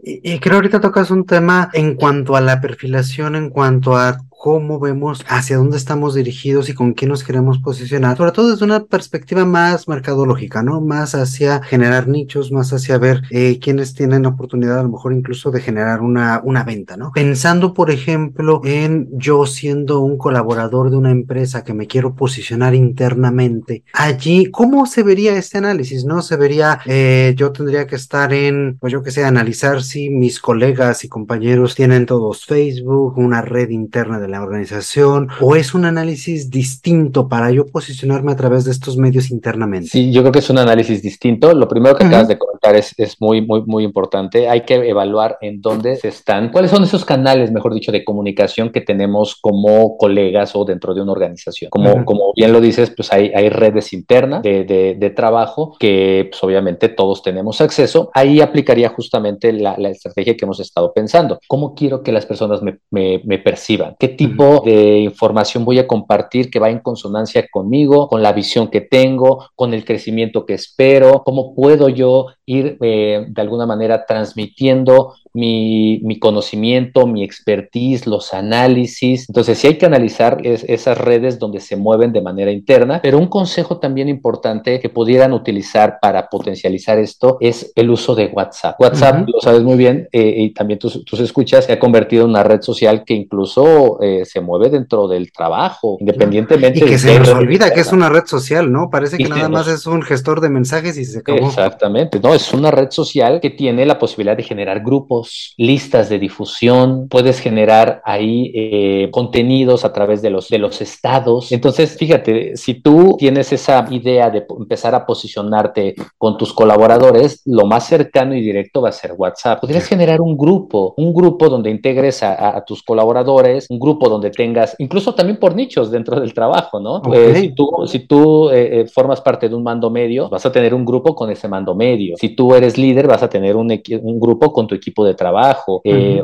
Y, 0.00 0.38
creo 0.38 0.56
ahorita 0.56 0.80
tocas 0.80 1.10
un 1.10 1.26
tema 1.26 1.68
en 1.74 1.94
cuanto 1.94 2.34
a 2.34 2.40
la 2.40 2.62
perfilación, 2.62 3.36
en 3.36 3.50
cuanto 3.50 3.94
a 3.94 4.18
cómo 4.38 4.78
vemos 4.78 5.24
hacia 5.28 5.56
dónde 5.56 5.76
estamos 5.76 6.14
dirigidos 6.14 6.68
y 6.68 6.74
con 6.74 6.94
quién 6.94 7.10
nos 7.10 7.24
queremos 7.24 7.58
posicionar, 7.58 8.16
sobre 8.16 8.30
todo 8.30 8.52
desde 8.52 8.64
una 8.64 8.84
perspectiva 8.84 9.44
más 9.44 9.88
mercadológica, 9.88 10.62
¿no? 10.62 10.80
Más 10.80 11.16
hacia 11.16 11.60
generar 11.62 12.06
nichos, 12.06 12.52
más 12.52 12.72
hacia 12.72 12.98
ver 12.98 13.22
eh, 13.30 13.58
quiénes 13.60 13.94
tienen 13.94 14.26
oportunidad 14.26 14.78
a 14.78 14.82
lo 14.84 14.90
mejor 14.90 15.12
incluso 15.12 15.50
de 15.50 15.60
generar 15.60 16.02
una, 16.02 16.40
una 16.44 16.62
venta, 16.62 16.96
¿no? 16.96 17.10
Pensando, 17.12 17.74
por 17.74 17.90
ejemplo, 17.90 18.60
en 18.64 19.08
yo 19.12 19.44
siendo 19.44 20.00
un 20.00 20.16
colaborador 20.16 20.90
de 20.90 20.96
una 20.96 21.10
empresa 21.10 21.64
que 21.64 21.74
me 21.74 21.88
quiero 21.88 22.14
posicionar 22.14 22.76
internamente, 22.76 23.82
allí, 23.92 24.50
¿cómo 24.52 24.86
se 24.86 25.02
vería 25.02 25.36
este 25.36 25.58
análisis, 25.58 26.04
no? 26.04 26.22
Se 26.22 26.36
vería, 26.36 26.78
eh, 26.86 27.34
yo 27.36 27.50
tendría 27.50 27.88
que 27.88 27.96
estar 27.96 28.32
en, 28.32 28.78
pues 28.78 28.92
yo 28.92 29.02
que 29.02 29.10
sé, 29.10 29.24
analizar 29.24 29.82
si 29.82 30.10
mis 30.10 30.38
colegas 30.38 31.02
y 31.02 31.08
compañeros 31.08 31.74
tienen 31.74 32.06
todos 32.06 32.46
Facebook, 32.46 33.18
una 33.18 33.42
red 33.42 33.70
interna 33.70 34.20
de 34.20 34.27
la 34.28 34.42
organización 34.42 35.28
o 35.40 35.56
es 35.56 35.74
un 35.74 35.84
análisis 35.84 36.50
distinto 36.50 37.28
para 37.28 37.50
yo 37.50 37.66
posicionarme 37.66 38.32
a 38.32 38.36
través 38.36 38.64
de 38.64 38.70
estos 38.70 38.96
medios 38.96 39.30
internamente? 39.30 39.88
Sí, 39.88 40.12
yo 40.12 40.22
creo 40.22 40.32
que 40.32 40.38
es 40.40 40.50
un 40.50 40.58
análisis 40.58 41.02
distinto. 41.02 41.52
Lo 41.54 41.68
primero 41.68 41.96
que 41.96 42.04
acabas 42.04 42.28
de 42.28 42.38
comentar 42.38 42.76
es, 42.76 42.94
es, 42.98 43.20
muy, 43.20 43.40
muy, 43.40 43.62
muy 43.66 43.84
importante. 43.84 44.48
Hay 44.48 44.62
que 44.62 44.74
evaluar 44.74 45.38
en 45.40 45.60
dónde 45.60 45.96
se 45.96 46.08
están, 46.08 46.50
cuáles 46.50 46.70
son 46.70 46.84
esos 46.84 47.04
canales, 47.04 47.50
mejor 47.50 47.74
dicho, 47.74 47.92
de 47.92 48.04
comunicación 48.04 48.70
que 48.70 48.80
tenemos 48.80 49.36
como 49.40 49.96
colegas 49.96 50.54
o 50.54 50.64
dentro 50.64 50.94
de 50.94 51.02
una 51.02 51.12
organización. 51.12 51.70
Como, 51.70 52.04
como 52.04 52.32
bien 52.36 52.52
lo 52.52 52.60
dices, 52.60 52.90
pues 52.90 53.12
hay, 53.12 53.32
hay 53.34 53.48
redes 53.48 53.92
internas 53.92 54.42
de, 54.42 54.64
de, 54.98 55.10
trabajo 55.10 55.74
que 55.80 56.28
pues, 56.30 56.44
obviamente 56.44 56.88
todos 56.88 57.22
tenemos 57.22 57.60
acceso. 57.60 58.10
Ahí 58.14 58.40
aplicaría 58.40 58.90
justamente 58.90 59.52
la, 59.52 59.76
la, 59.78 59.88
estrategia 59.88 60.36
que 60.36 60.44
hemos 60.44 60.60
estado 60.60 60.92
pensando. 60.92 61.40
¿Cómo 61.48 61.74
quiero 61.74 62.02
que 62.02 62.12
las 62.12 62.26
personas 62.26 62.62
me, 62.62 62.78
me, 62.90 63.22
me 63.24 63.38
perciban? 63.38 63.96
¿Qué 63.98 64.08
tipo 64.18 64.62
de 64.66 64.98
información 64.98 65.64
voy 65.64 65.78
a 65.78 65.86
compartir 65.86 66.50
que 66.50 66.58
va 66.58 66.68
en 66.68 66.80
consonancia 66.80 67.46
conmigo, 67.50 68.08
con 68.08 68.22
la 68.22 68.34
visión 68.34 68.68
que 68.68 68.82
tengo, 68.82 69.48
con 69.54 69.72
el 69.72 69.86
crecimiento 69.86 70.44
que 70.44 70.52
espero, 70.52 71.22
cómo 71.24 71.54
puedo 71.54 71.88
yo 71.88 72.26
ir 72.44 72.76
eh, 72.82 73.26
de 73.28 73.42
alguna 73.42 73.64
manera 73.64 74.04
transmitiendo 74.04 75.14
mi, 75.34 76.18
conocimiento, 76.18 77.06
mi 77.06 77.22
expertise, 77.22 78.06
los 78.06 78.34
análisis. 78.34 79.28
Entonces, 79.28 79.58
sí 79.58 79.68
hay 79.68 79.78
que 79.78 79.86
analizar 79.86 80.38
esas 80.42 80.98
redes 80.98 81.38
donde 81.38 81.60
se 81.60 81.76
mueven 81.76 82.12
de 82.12 82.20
manera 82.20 82.50
interna, 82.50 83.00
pero 83.02 83.18
un 83.18 83.28
consejo 83.28 83.78
también 83.78 84.08
importante 84.08 84.80
que 84.80 84.88
pudieran 84.88 85.32
utilizar 85.32 85.98
para 86.00 86.28
potencializar 86.28 86.98
esto 86.98 87.36
es 87.40 87.72
el 87.76 87.90
uso 87.90 88.14
de 88.14 88.26
WhatsApp. 88.26 88.80
WhatsApp, 88.80 89.28
lo 89.28 89.40
sabes 89.40 89.62
muy 89.62 89.76
bien, 89.76 90.08
eh, 90.12 90.34
y 90.38 90.50
también 90.50 90.78
tú, 90.78 90.90
tú 91.04 91.22
escuchas, 91.22 91.66
se 91.66 91.72
ha 91.72 91.78
convertido 91.78 92.24
en 92.24 92.30
una 92.30 92.42
red 92.42 92.62
social 92.62 93.04
que 93.04 93.14
incluso 93.14 94.00
eh, 94.08 94.24
se 94.24 94.40
mueve 94.40 94.70
dentro 94.70 95.08
del 95.08 95.32
trabajo, 95.32 95.96
independientemente. 96.00 96.80
Y 96.80 96.82
que 96.82 96.98
se 96.98 97.18
nos 97.18 97.28
olvida 97.28 97.72
que 97.72 97.80
es 97.80 97.92
una 97.92 98.08
red 98.08 98.24
social, 98.26 98.72
¿no? 98.72 98.90
Parece 98.90 99.18
que 99.18 99.28
nada 99.28 99.48
más 99.48 99.68
es 99.68 99.86
un 99.86 100.02
gestor 100.02 100.40
de 100.40 100.48
mensajes 100.48 100.96
y 100.98 101.04
se 101.04 101.20
acabó. 101.20 101.46
Exactamente, 101.46 102.20
no, 102.20 102.34
es 102.34 102.52
una 102.52 102.70
red 102.70 102.90
social 102.90 103.40
que 103.40 103.50
tiene 103.50 103.84
la 103.86 103.98
posibilidad 103.98 104.36
de 104.36 104.42
generar 104.42 104.82
grupos, 104.82 105.54
listas 105.56 106.08
de 106.08 106.18
difusión, 106.18 107.08
puedes 107.08 107.40
generar 107.40 108.00
ahí 108.04 108.52
eh, 108.54 109.08
contenidos 109.10 109.84
a 109.84 109.92
través 109.92 110.22
de 110.22 110.30
los, 110.30 110.48
de 110.48 110.58
los 110.58 110.80
estados. 110.80 111.52
Entonces, 111.52 111.96
fíjate, 111.96 112.56
si 112.56 112.74
tú 112.74 113.16
tienes 113.18 113.52
esa 113.52 113.86
idea 113.90 114.30
de 114.30 114.46
empezar 114.58 114.94
a 114.94 115.04
posicionarte 115.04 115.94
con 116.16 116.36
tus 116.36 116.52
colaboradores, 116.52 117.42
lo 117.44 117.66
más 117.66 117.86
cercano 117.86 118.34
y 118.34 118.40
directo 118.40 118.82
va 118.82 118.90
a 118.90 118.92
ser 118.92 119.12
WhatsApp. 119.16 119.60
Podrías 119.60 119.86
generar 119.86 120.20
un 120.20 120.36
grupo, 120.36 120.94
un 120.96 121.12
grupo 121.12 121.48
donde 121.48 121.70
integres 121.70 122.22
a, 122.22 122.62
tus 122.66 122.82
colaboradores, 122.82 123.66
un 123.70 123.78
grupo 123.78 123.97
donde 124.06 124.30
tengas, 124.30 124.76
incluso 124.78 125.14
también 125.14 125.38
por 125.38 125.54
nichos 125.54 125.90
dentro 125.90 126.20
del 126.20 126.34
trabajo, 126.34 126.78
¿no? 126.78 127.00
Eh, 127.14 127.34
si 127.34 127.48
tú, 127.54 127.70
si 127.86 128.00
tú 128.00 128.50
eh, 128.50 128.86
formas 128.92 129.20
parte 129.20 129.48
de 129.48 129.54
un 129.54 129.62
mando 129.62 129.90
medio, 129.90 130.28
vas 130.28 130.44
a 130.44 130.52
tener 130.52 130.74
un 130.74 130.84
grupo 130.84 131.14
con 131.14 131.30
ese 131.30 131.48
mando 131.48 131.74
medio. 131.74 132.16
Si 132.18 132.30
tú 132.30 132.54
eres 132.54 132.76
líder, 132.76 133.06
vas 133.06 133.22
a 133.22 133.28
tener 133.28 133.56
un, 133.56 133.72
un 134.02 134.20
grupo 134.20 134.52
con 134.52 134.66
tu 134.66 134.74
equipo 134.74 135.04
de 135.04 135.14
trabajo 135.14 135.80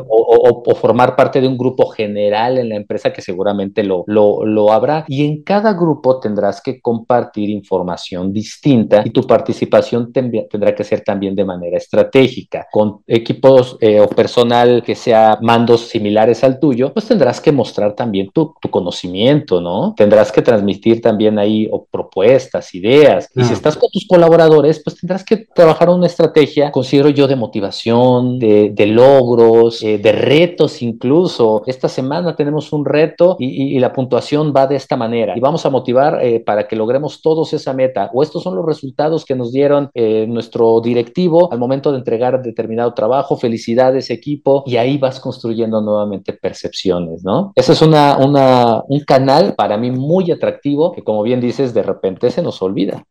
o, 0.07 0.63
o, 0.67 0.75
formar 0.75 1.15
parte 1.15 1.41
de 1.41 1.47
un 1.47 1.57
grupo 1.57 1.87
general 1.87 2.57
en 2.57 2.69
la 2.69 2.75
empresa 2.75 3.11
que 3.11 3.21
seguramente 3.21 3.83
lo, 3.83 4.03
lo, 4.07 4.45
lo 4.45 4.71
habrá. 4.71 5.05
Y 5.07 5.25
en 5.25 5.43
cada 5.43 5.73
grupo 5.73 6.19
tendrás 6.19 6.61
que 6.61 6.81
compartir 6.81 7.49
información 7.49 8.31
distinta 8.31 9.01
y 9.05 9.09
tu 9.09 9.23
participación 9.23 10.11
tendrá 10.11 10.75
que 10.75 10.83
ser 10.83 11.01
también 11.01 11.35
de 11.35 11.45
manera 11.45 11.77
estratégica. 11.77 12.67
Con 12.71 12.99
equipos 13.07 13.77
eh, 13.79 13.99
o 13.99 14.07
personal 14.07 14.83
que 14.83 14.95
sea 14.95 15.37
mandos 15.41 15.87
similares 15.87 16.43
al 16.43 16.59
tuyo, 16.59 16.93
pues 16.93 17.07
tendrás 17.07 17.41
que 17.41 17.51
mostrar 17.51 17.64
también 17.73 18.29
tu, 18.31 18.53
tu 18.61 18.69
conocimiento, 18.69 19.61
¿no? 19.61 19.93
Tendrás 19.95 20.31
que 20.31 20.41
transmitir 20.41 21.01
también 21.01 21.39
ahí 21.39 21.67
o 21.71 21.85
propuestas, 21.85 22.73
ideas. 22.75 23.29
Y 23.35 23.43
si 23.43 23.53
estás 23.53 23.77
con 23.77 23.89
tus 23.91 24.07
colaboradores, 24.07 24.81
pues 24.83 24.97
tendrás 24.99 25.23
que 25.23 25.37
trabajar 25.37 25.89
una 25.89 26.07
estrategia, 26.07 26.71
considero 26.71 27.09
yo, 27.09 27.27
de 27.27 27.35
motivación, 27.35 28.39
de, 28.39 28.71
de 28.73 28.85
logros, 28.87 29.81
eh, 29.83 29.97
de 29.97 30.11
retos 30.11 30.81
incluso. 30.81 31.63
Esta 31.65 31.87
semana 31.87 32.35
tenemos 32.35 32.71
un 32.73 32.85
reto 32.85 33.35
y, 33.39 33.75
la 33.79 33.91
puntuación 33.91 34.53
va 34.55 34.67
de 34.67 34.75
esta 34.77 34.95
manera 34.95 35.33
y 35.35 35.39
vamos 35.39 35.65
a 35.65 35.69
motivar 35.69 36.19
eh, 36.23 36.39
para 36.39 36.67
que 36.67 36.75
logremos 36.75 37.21
todos 37.21 37.53
esa 37.53 37.73
meta 37.73 38.09
o 38.13 38.23
estos 38.23 38.41
son 38.41 38.55
los 38.55 38.65
resultados 38.65 39.25
que 39.25 39.35
nos 39.35 39.51
dieron 39.51 39.89
eh, 39.93 40.25
nuestro 40.27 40.79
directivo 40.81 41.51
al 41.51 41.59
momento 41.59 41.91
de 41.91 41.97
entregar 41.97 42.41
determinado 42.41 42.93
trabajo. 42.93 43.37
Felicidades 43.37 44.09
equipo 44.09 44.63
y 44.65 44.77
ahí 44.77 44.97
vas 44.97 45.19
construyendo 45.19 45.81
nuevamente 45.81 46.33
percepciones, 46.33 47.23
¿no? 47.23 47.51
Ese 47.55 47.71
es 47.71 47.81
una, 47.81 48.17
un 48.17 48.99
canal 49.05 49.55
para 49.55 49.77
mí 49.77 49.89
muy 49.89 50.29
atractivo 50.29 50.91
que 50.91 51.03
como 51.03 51.23
bien 51.23 51.39
dices 51.39 51.73
de 51.73 51.83
repente 51.83 52.29
se 52.29 52.41
nos 52.41 52.61
olvida. 52.61 53.05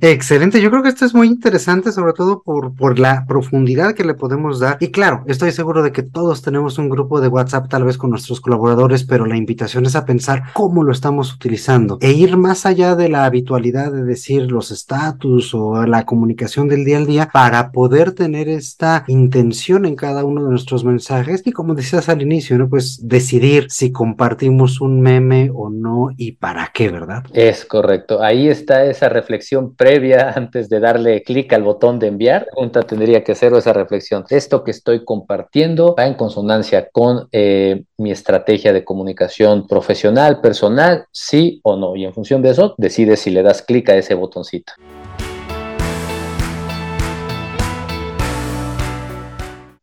Excelente, 0.00 0.60
yo 0.60 0.70
creo 0.70 0.82
que 0.82 0.88
esto 0.88 1.04
es 1.04 1.14
muy 1.14 1.28
interesante, 1.28 1.92
sobre 1.92 2.12
todo 2.12 2.42
por, 2.42 2.74
por 2.74 2.98
la 2.98 3.24
profundidad 3.26 3.94
que 3.94 4.04
le 4.04 4.14
podemos 4.14 4.60
dar. 4.60 4.76
Y 4.80 4.88
claro, 4.90 5.24
estoy 5.26 5.52
seguro 5.52 5.82
de 5.82 5.92
que 5.92 6.02
todos 6.02 6.42
tenemos 6.42 6.78
un 6.78 6.88
grupo 6.88 7.20
de 7.20 7.28
WhatsApp 7.28 7.68
tal 7.68 7.84
vez 7.84 7.98
con 7.98 8.10
nuestros 8.10 8.40
colaboradores, 8.40 9.04
pero 9.04 9.26
la 9.26 9.36
invitación 9.36 9.86
es 9.86 9.96
a 9.96 10.04
pensar 10.04 10.44
cómo 10.52 10.82
lo 10.82 10.92
estamos 10.92 11.32
utilizando 11.32 11.98
e 12.00 12.12
ir 12.12 12.36
más 12.36 12.66
allá 12.66 12.94
de 12.94 13.08
la 13.08 13.24
habitualidad 13.24 13.92
de 13.92 14.04
decir 14.04 14.50
los 14.50 14.70
estatus 14.70 15.54
o 15.54 15.86
la 15.86 16.04
comunicación 16.04 16.68
del 16.68 16.84
día 16.84 16.98
al 16.98 17.06
día 17.06 17.28
para 17.32 17.72
poder 17.72 18.12
tener 18.12 18.48
esta 18.48 19.04
intención 19.08 19.86
en 19.86 19.96
cada 19.96 20.24
uno 20.24 20.44
de 20.44 20.50
nuestros 20.50 20.84
mensajes 20.84 21.42
y 21.44 21.52
como 21.52 21.74
decías 21.74 22.08
al 22.08 22.22
inicio, 22.22 22.58
¿no? 22.58 22.68
Pues 22.68 23.06
decidir 23.06 23.66
si 23.70 23.92
compartimos 23.92 24.80
un 24.80 25.00
meme 25.00 25.50
o 25.54 25.70
no 25.70 26.10
y 26.16 26.32
para 26.32 26.70
qué, 26.72 26.90
¿verdad? 26.90 27.24
Es 27.32 27.64
correcto. 27.64 28.22
Ahí 28.22 28.48
está 28.48 28.84
esa 28.84 29.08
reflexión 29.08 29.74
previa 29.86 30.30
antes 30.36 30.68
de 30.68 30.80
darle 30.80 31.22
clic 31.22 31.52
al 31.52 31.62
botón 31.62 31.98
de 31.98 32.08
enviar, 32.08 32.46
pregunta 32.46 32.82
tendría 32.82 33.22
que 33.22 33.32
hacer 33.32 33.52
esa 33.52 33.72
reflexión. 33.72 34.24
¿Esto 34.30 34.64
que 34.64 34.72
estoy 34.72 35.04
compartiendo 35.04 35.94
va 35.96 36.06
en 36.06 36.14
consonancia 36.14 36.88
con 36.90 37.28
eh, 37.30 37.84
mi 37.98 38.10
estrategia 38.10 38.72
de 38.72 38.84
comunicación 38.84 39.66
profesional, 39.66 40.40
personal, 40.40 41.06
sí 41.12 41.60
o 41.62 41.76
no? 41.76 41.94
Y 41.94 42.04
en 42.04 42.12
función 42.12 42.42
de 42.42 42.50
eso, 42.50 42.74
decides 42.78 43.20
si 43.20 43.30
le 43.30 43.42
das 43.42 43.62
clic 43.62 43.88
a 43.90 43.96
ese 43.96 44.14
botoncito. 44.14 44.72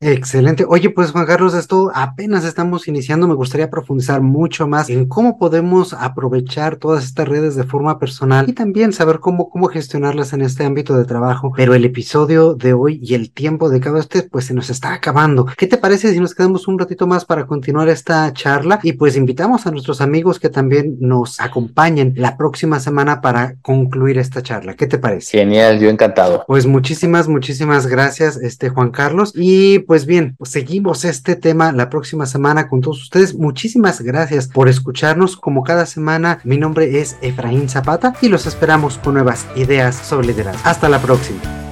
Excelente. 0.06 0.66
Oye, 0.68 0.90
pues 0.90 1.12
Juan 1.12 1.26
Carlos, 1.26 1.54
esto 1.54 1.90
apenas 1.96 2.44
estamos 2.44 2.90
iniciando. 2.90 3.26
Me 3.26 3.36
gustaría 3.36 3.70
profundizar 3.70 4.20
mucho 4.20 4.68
más 4.68 4.90
en 4.90 5.08
cómo 5.08 5.38
podemos 5.38 5.94
aprovechar 5.94 6.76
todas 6.76 7.06
estas 7.06 7.26
redes 7.26 7.56
de 7.56 7.64
forma 7.64 8.00
personal 8.00 8.50
y 8.50 8.54
también 8.54 8.92
saber 8.92 9.20
cómo, 9.20 9.50
cómo 9.50 9.68
gestionarlas 9.68 10.34
en 10.34 10.42
este 10.42 10.66
ámbito 10.66 10.98
de 10.98 11.06
trabajo. 11.06 11.54
Pero 11.56 11.74
el 11.74 11.86
episodio 11.86 12.54
de 12.54 12.74
hoy 12.74 13.00
y 13.02 13.14
el 13.14 13.32
tiempo 13.32 13.70
de 13.70 13.80
cada 13.80 14.00
usted, 14.00 14.28
pues 14.30 14.46
se 14.46 14.54
nos 14.54 14.70
está 14.70 14.94
acabando. 14.94 15.46
¿Qué 15.58 15.68
te 15.68 15.78
parece 15.78 16.12
si 16.12 16.20
nos 16.20 16.36
quedamos 16.36 16.68
un 16.68 16.78
ratito 16.78 17.08
más 17.08 17.24
para 17.24 17.46
continuar 17.46 17.88
esta 17.88 18.34
charla? 18.34 18.82
Y 18.84 18.94
pues 18.94 19.16
invitamos 19.16 19.66
a 19.68 19.72
nuestros 19.72 20.02
amigos 20.02 20.38
que 20.38 20.50
también 20.50 20.98
nos 21.00 21.40
acompañen 21.40 22.14
la 22.18 22.36
próxima 22.36 22.82
semana 22.82 23.22
para 23.22 23.56
concluir 23.62 24.18
esta 24.18 24.42
charla. 24.42 24.76
¿Qué 24.76 24.86
te 24.86 24.98
parece? 24.98 25.38
Genial, 25.38 25.80
yo 25.80 25.88
encantado. 25.88 26.44
Pues 26.46 26.66
muchísimas, 26.66 27.30
muchísimas 27.30 27.88
gracias, 27.88 28.36
este 28.36 28.68
Juan 28.68 28.92
Carlos. 28.92 29.32
Y 29.34 29.80
pues 29.80 29.93
pues 29.94 30.08
bien, 30.08 30.36
pues 30.40 30.50
seguimos 30.50 31.06
este 31.06 31.36
tema 31.36 31.72
la 31.72 31.92
próxima 31.92 32.26
semana 32.26 32.68
con 32.68 32.82
todos 32.82 33.00
ustedes. 33.04 33.36
Muchísimas 33.36 34.02
gracias 34.02 34.48
por 34.48 34.68
escucharnos. 34.68 35.38
Como 35.38 35.62
cada 35.62 35.86
semana, 35.86 36.40
mi 36.44 36.58
nombre 36.58 37.00
es 37.00 37.16
Efraín 37.22 37.70
Zapata 37.70 38.16
y 38.20 38.30
los 38.30 38.48
esperamos 38.48 38.98
con 38.98 39.14
nuevas 39.14 39.46
ideas 39.56 39.96
sobre 39.96 40.26
liderazgo. 40.26 40.62
Hasta 40.64 40.90
la 40.90 41.00
próxima. 41.00 41.63